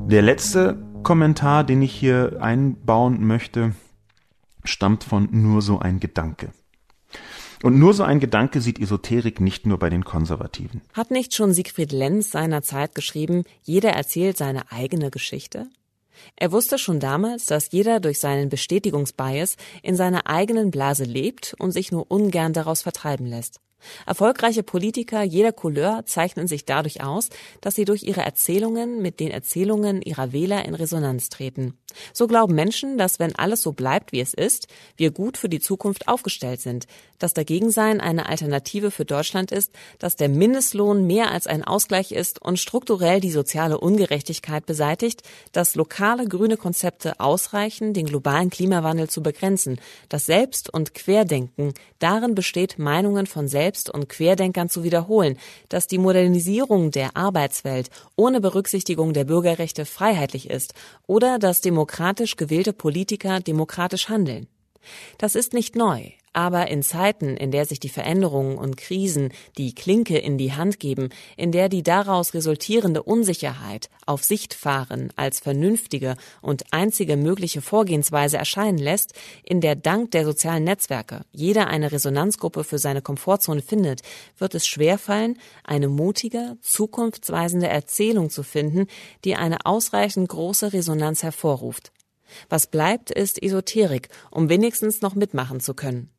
[0.08, 3.74] Der letzte Kommentar, den ich hier einbauen möchte,
[4.64, 6.50] stammt von nur so ein Gedanke.
[7.64, 10.82] Und nur so ein Gedanke sieht Esoterik nicht nur bei den Konservativen.
[10.94, 15.68] Hat nicht schon Siegfried Lenz seinerzeit geschrieben, jeder erzählt seine eigene Geschichte?
[16.36, 21.72] Er wusste schon damals, dass jeder durch seinen Bestätigungsbias in seiner eigenen Blase lebt und
[21.72, 23.60] sich nur ungern daraus vertreiben lässt.
[24.06, 27.30] Erfolgreiche Politiker jeder Couleur zeichnen sich dadurch aus,
[27.62, 31.78] dass sie durch ihre Erzählungen mit den Erzählungen ihrer Wähler in Resonanz treten.
[32.14, 34.68] So glauben Menschen, dass wenn alles so bleibt, wie es ist,
[34.98, 36.88] wir gut für die Zukunft aufgestellt sind,
[37.20, 42.42] dass Dagegensein eine Alternative für Deutschland ist, dass der Mindestlohn mehr als ein Ausgleich ist
[42.42, 45.22] und strukturell die soziale Ungerechtigkeit beseitigt,
[45.52, 49.80] dass lokale grüne Konzepte ausreichen, den globalen Klimawandel zu begrenzen,
[50.10, 55.38] dass Selbst- und Querdenken darin besteht, Meinungen von Selbst Selbst- und Querdenkern zu wiederholen,
[55.70, 60.74] dass die Modernisierung der Arbeitswelt ohne Berücksichtigung der Bürgerrechte freiheitlich ist
[61.08, 64.48] oder dass demokratisch gewählte Politiker demokratisch handeln.
[65.20, 69.76] Das ist nicht neu, aber in Zeiten, in der sich die Veränderungen und Krisen die
[69.76, 75.40] Klinke in die Hand geben, in der die daraus resultierende Unsicherheit auf Sicht fahren als
[75.40, 79.14] vernünftige und einzige mögliche Vorgehensweise erscheinen lässt,
[79.44, 84.02] in der dank der sozialen Netzwerke jeder eine Resonanzgruppe für seine Komfortzone findet,
[84.38, 88.88] wird es schwerfallen, eine mutige, zukunftsweisende Erzählung zu finden,
[89.26, 91.92] die eine ausreichend große Resonanz hervorruft.
[92.50, 96.10] Was bleibt, ist Esoterik, um wenigstens noch mitmachen zu können.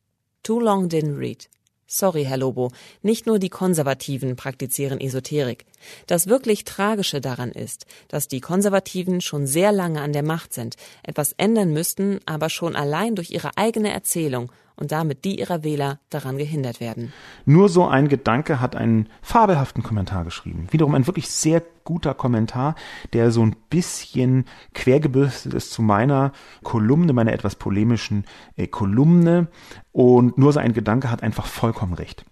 [0.42, 1.48] Too long didn't read.
[1.86, 2.72] Sorry, Herr Lobo,
[3.02, 5.66] nicht nur die Konservativen praktizieren Esoterik.
[6.06, 10.76] Das wirklich Tragische daran ist, dass die Konservativen schon sehr lange an der Macht sind,
[11.02, 15.98] etwas ändern müssten, aber schon allein durch ihre eigene Erzählung und damit die ihrer Wähler
[16.10, 17.12] daran gehindert werden.
[17.44, 20.66] Nur so ein Gedanke hat einen fabelhaften Kommentar geschrieben.
[20.70, 22.74] Wiederum ein wirklich sehr guter Kommentar,
[23.12, 24.44] der so ein bisschen
[24.74, 28.24] quergebürstet ist zu meiner Kolumne, meiner etwas polemischen
[28.56, 29.48] äh, Kolumne.
[29.92, 32.24] Und nur so ein Gedanke hat einfach vollkommen recht.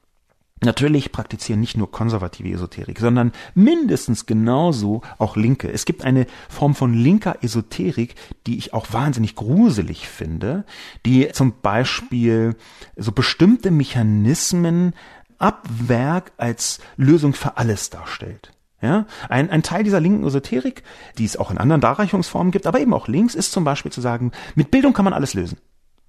[0.62, 5.72] Natürlich praktizieren nicht nur konservative Esoterik, sondern mindestens genauso auch Linke.
[5.72, 8.14] Es gibt eine Form von linker Esoterik,
[8.46, 10.64] die ich auch wahnsinnig gruselig finde,
[11.06, 12.56] die zum Beispiel
[12.94, 14.92] so bestimmte Mechanismen
[15.38, 18.52] ab Werk als Lösung für alles darstellt.
[18.82, 20.82] Ja, ein, ein Teil dieser linken Esoterik,
[21.18, 24.00] die es auch in anderen Darreichungsformen gibt, aber eben auch links, ist zum Beispiel zu
[24.00, 25.58] sagen, mit Bildung kann man alles lösen.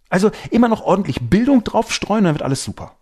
[0.10, 2.98] Also immer noch ordentlich Bildung draufstreuen, dann wird alles super.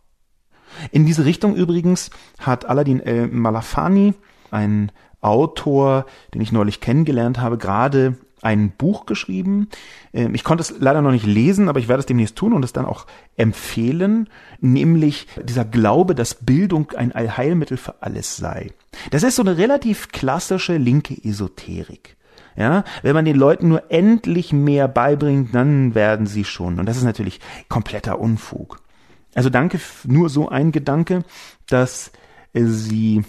[0.92, 2.10] In diese Richtung übrigens
[2.40, 4.14] hat Aladdin El Malafani,
[4.52, 4.92] ein
[5.22, 9.70] Autor, den ich neulich kennengelernt habe, gerade ein Buch geschrieben.
[10.14, 12.64] Ähm, ich konnte es leider noch nicht lesen, aber ich werde es demnächst tun und
[12.64, 13.06] es dann auch
[13.36, 18.72] empfehlen, nämlich dieser Glaube, dass Bildung ein Allheilmittel für alles sei.
[19.12, 22.16] Das ist so eine relativ klassische linke Esoterik.
[22.56, 26.80] Ja, wenn man den Leuten nur endlich mehr beibringt, dann werden sie schon.
[26.80, 27.40] Und das ist natürlich
[27.70, 28.82] kompletter Unfug.
[29.36, 31.24] Also danke, nur so ein Gedanke,
[31.68, 32.12] dass
[32.54, 33.24] sie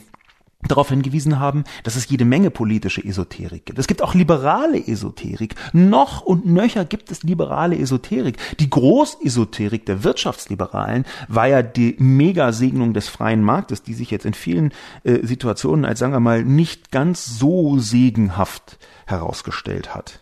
[0.63, 3.79] darauf hingewiesen haben, dass es jede Menge politische Esoterik gibt.
[3.79, 5.55] Es gibt auch liberale Esoterik.
[5.73, 8.37] Noch und nöcher gibt es liberale Esoterik.
[8.59, 14.35] Die Großesoterik der Wirtschaftsliberalen war ja die Megasegnung des freien Marktes, die sich jetzt in
[14.35, 14.73] vielen
[15.03, 20.21] äh, Situationen als, sagen wir mal, nicht ganz so segenhaft herausgestellt hat.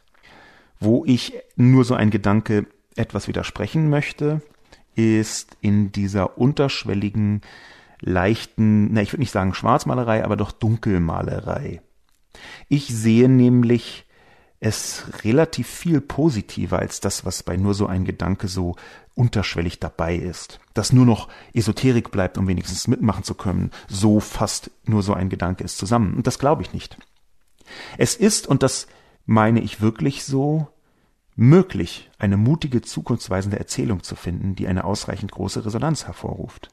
[0.79, 4.41] Wo ich nur so ein Gedanke etwas widersprechen möchte,
[4.99, 7.43] ist in dieser unterschwelligen
[8.01, 11.81] leichten, na, ich würde nicht sagen Schwarzmalerei, aber doch Dunkelmalerei.
[12.69, 14.07] Ich sehe nämlich
[14.61, 18.75] es relativ viel positiver als das, was bei nur so ein Gedanke so
[19.15, 20.59] unterschwellig dabei ist.
[20.75, 25.29] Dass nur noch Esoterik bleibt, um wenigstens mitmachen zu können, so fast nur so ein
[25.29, 26.15] Gedanke ist zusammen.
[26.15, 26.99] Und das glaube ich nicht.
[27.99, 28.89] Es ist, und das
[29.27, 30.67] meine ich wirklich so,
[31.39, 36.71] möglich, eine mutige, zukunftsweisende Erzählung zu finden, die eine ausreichend große Resonanz hervorruft.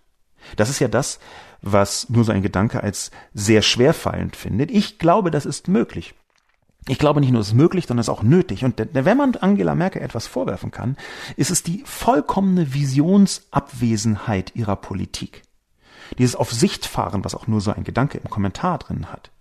[0.56, 1.20] Das ist ja das,
[1.62, 4.72] was nur so ein Gedanke als sehr schwerfallend findet.
[4.72, 6.16] Ich glaube, das ist möglich.
[6.88, 8.66] Ich glaube nicht nur, es ist möglich, sondern es ist auch nötig.
[8.66, 10.98] Und wenn man Angela Merkel etwas vorwerfen kann,
[11.36, 15.44] ist es die vollkommene Visionsabwesenheit ihrer Politik.
[16.18, 19.32] Dieses Auf Sicht fahren, was auch nur so ein Gedanke im Kommentar drin hat.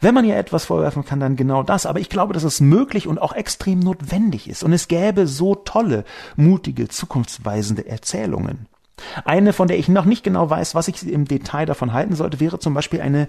[0.00, 1.86] Wenn man ihr etwas vorwerfen kann, dann genau das.
[1.86, 4.62] Aber ich glaube, dass es möglich und auch extrem notwendig ist.
[4.62, 6.04] Und es gäbe so tolle,
[6.36, 8.66] mutige, zukunftsweisende Erzählungen.
[9.24, 12.40] Eine, von der ich noch nicht genau weiß, was ich im Detail davon halten sollte,
[12.40, 13.28] wäre zum Beispiel eine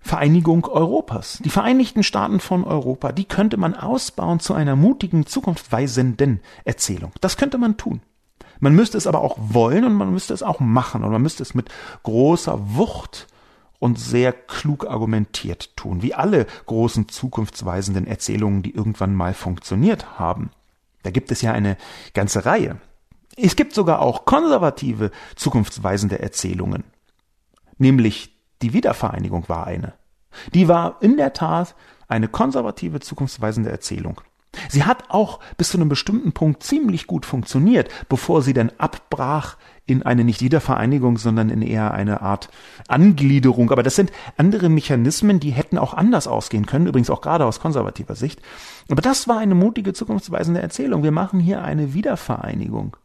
[0.00, 1.38] Vereinigung Europas.
[1.44, 7.12] Die Vereinigten Staaten von Europa, die könnte man ausbauen zu einer mutigen, zukunftsweisenden Erzählung.
[7.20, 8.02] Das könnte man tun.
[8.58, 11.42] Man müsste es aber auch wollen und man müsste es auch machen und man müsste
[11.42, 11.68] es mit
[12.02, 13.28] großer Wucht
[13.82, 20.52] und sehr klug argumentiert tun, wie alle großen zukunftsweisenden Erzählungen, die irgendwann mal funktioniert haben.
[21.02, 21.76] Da gibt es ja eine
[22.14, 22.78] ganze Reihe.
[23.36, 26.84] Es gibt sogar auch konservative, zukunftsweisende Erzählungen.
[27.76, 28.30] Nämlich
[28.62, 29.94] die Wiedervereinigung war eine.
[30.54, 31.74] Die war in der Tat
[32.06, 34.20] eine konservative, zukunftsweisende Erzählung.
[34.68, 39.56] Sie hat auch bis zu einem bestimmten Punkt ziemlich gut funktioniert, bevor sie dann abbrach
[39.86, 42.48] in eine nicht Wiedervereinigung, sondern in eher eine Art
[42.88, 43.70] Angliederung.
[43.70, 47.60] Aber das sind andere Mechanismen, die hätten auch anders ausgehen können, übrigens auch gerade aus
[47.60, 48.40] konservativer Sicht.
[48.90, 51.02] Aber das war eine mutige, zukunftsweisende Erzählung.
[51.02, 52.96] Wir machen hier eine Wiedervereinigung.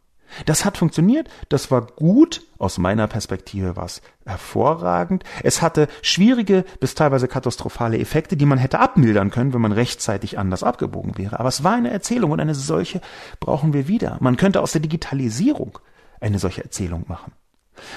[0.45, 5.23] Das hat funktioniert, das war gut, aus meiner Perspektive war es hervorragend.
[5.43, 10.37] Es hatte schwierige bis teilweise katastrophale Effekte, die man hätte abmildern können, wenn man rechtzeitig
[10.37, 11.39] anders abgebogen wäre.
[11.39, 13.01] Aber es war eine Erzählung und eine solche
[13.39, 14.17] brauchen wir wieder.
[14.19, 15.79] Man könnte aus der Digitalisierung
[16.19, 17.33] eine solche Erzählung machen.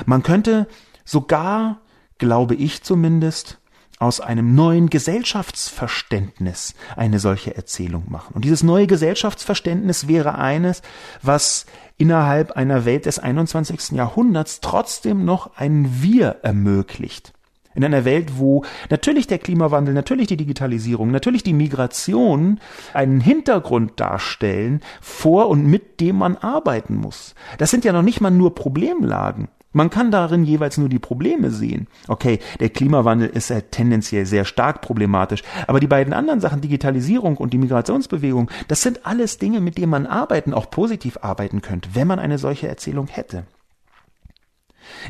[0.07, 0.67] Man könnte
[1.05, 1.81] sogar,
[2.19, 3.60] glaube ich zumindest,
[4.01, 8.35] aus einem neuen Gesellschaftsverständnis eine solche Erzählung machen.
[8.35, 10.83] Und dieses neue Gesellschaftsverständnis wäre eines,
[11.23, 11.67] was
[11.99, 13.93] innerhalb einer Welt des 21.
[13.93, 17.35] Jahrhunderts trotzdem noch ein Wir ermöglicht.
[17.75, 22.59] In einer Welt, wo natürlich der Klimawandel, natürlich die Digitalisierung, natürlich die Migration
[22.95, 27.35] einen Hintergrund darstellen, vor und mit dem man arbeiten muss.
[27.59, 29.49] Das sind ja noch nicht mal nur Problemlagen.
[29.73, 31.87] Man kann darin jeweils nur die Probleme sehen.
[32.09, 37.37] Okay, der Klimawandel ist ja tendenziell sehr stark problematisch, aber die beiden anderen Sachen, Digitalisierung
[37.37, 41.91] und die Migrationsbewegung, das sind alles Dinge, mit denen man arbeiten, auch positiv arbeiten könnte,
[41.95, 43.45] wenn man eine solche Erzählung hätte.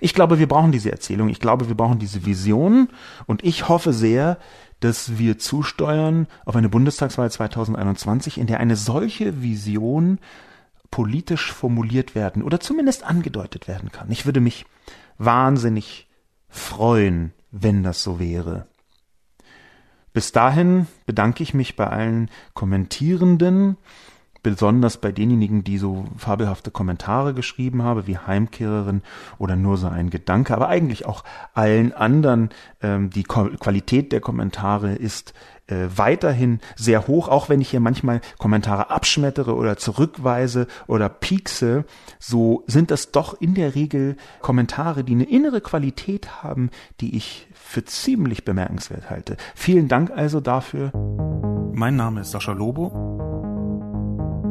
[0.02, 2.88] Ich glaube, wir brauchen diese Erzählung, ich glaube, wir brauchen diese Vision
[3.26, 4.36] und ich hoffe sehr,
[4.80, 10.18] dass wir zusteuern auf eine Bundestagswahl 2021, in der eine solche Vision
[10.90, 14.10] politisch formuliert werden oder zumindest angedeutet werden kann.
[14.10, 14.66] Ich würde mich
[15.18, 16.08] wahnsinnig
[16.48, 18.66] freuen, wenn das so wäre.
[20.12, 23.76] Bis dahin bedanke ich mich bei allen Kommentierenden,
[24.42, 29.02] besonders bei denjenigen, die so fabelhafte Kommentare geschrieben haben, wie Heimkehrerin
[29.38, 31.22] oder nur so ein Gedanke, aber eigentlich auch
[31.52, 32.50] allen anderen.
[32.80, 35.34] Ähm, die Qualität der Kommentare ist
[35.70, 41.84] äh, weiterhin sehr hoch, auch wenn ich hier manchmal Kommentare abschmettere oder zurückweise oder piekse,
[42.18, 47.46] so sind das doch in der Regel Kommentare, die eine innere Qualität haben, die ich
[47.52, 49.36] für ziemlich bemerkenswert halte.
[49.54, 50.92] Vielen Dank also dafür.
[51.72, 52.86] Mein Name ist Sascha Lobo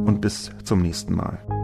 [0.05, 1.58] und bis zum nächsten Mal.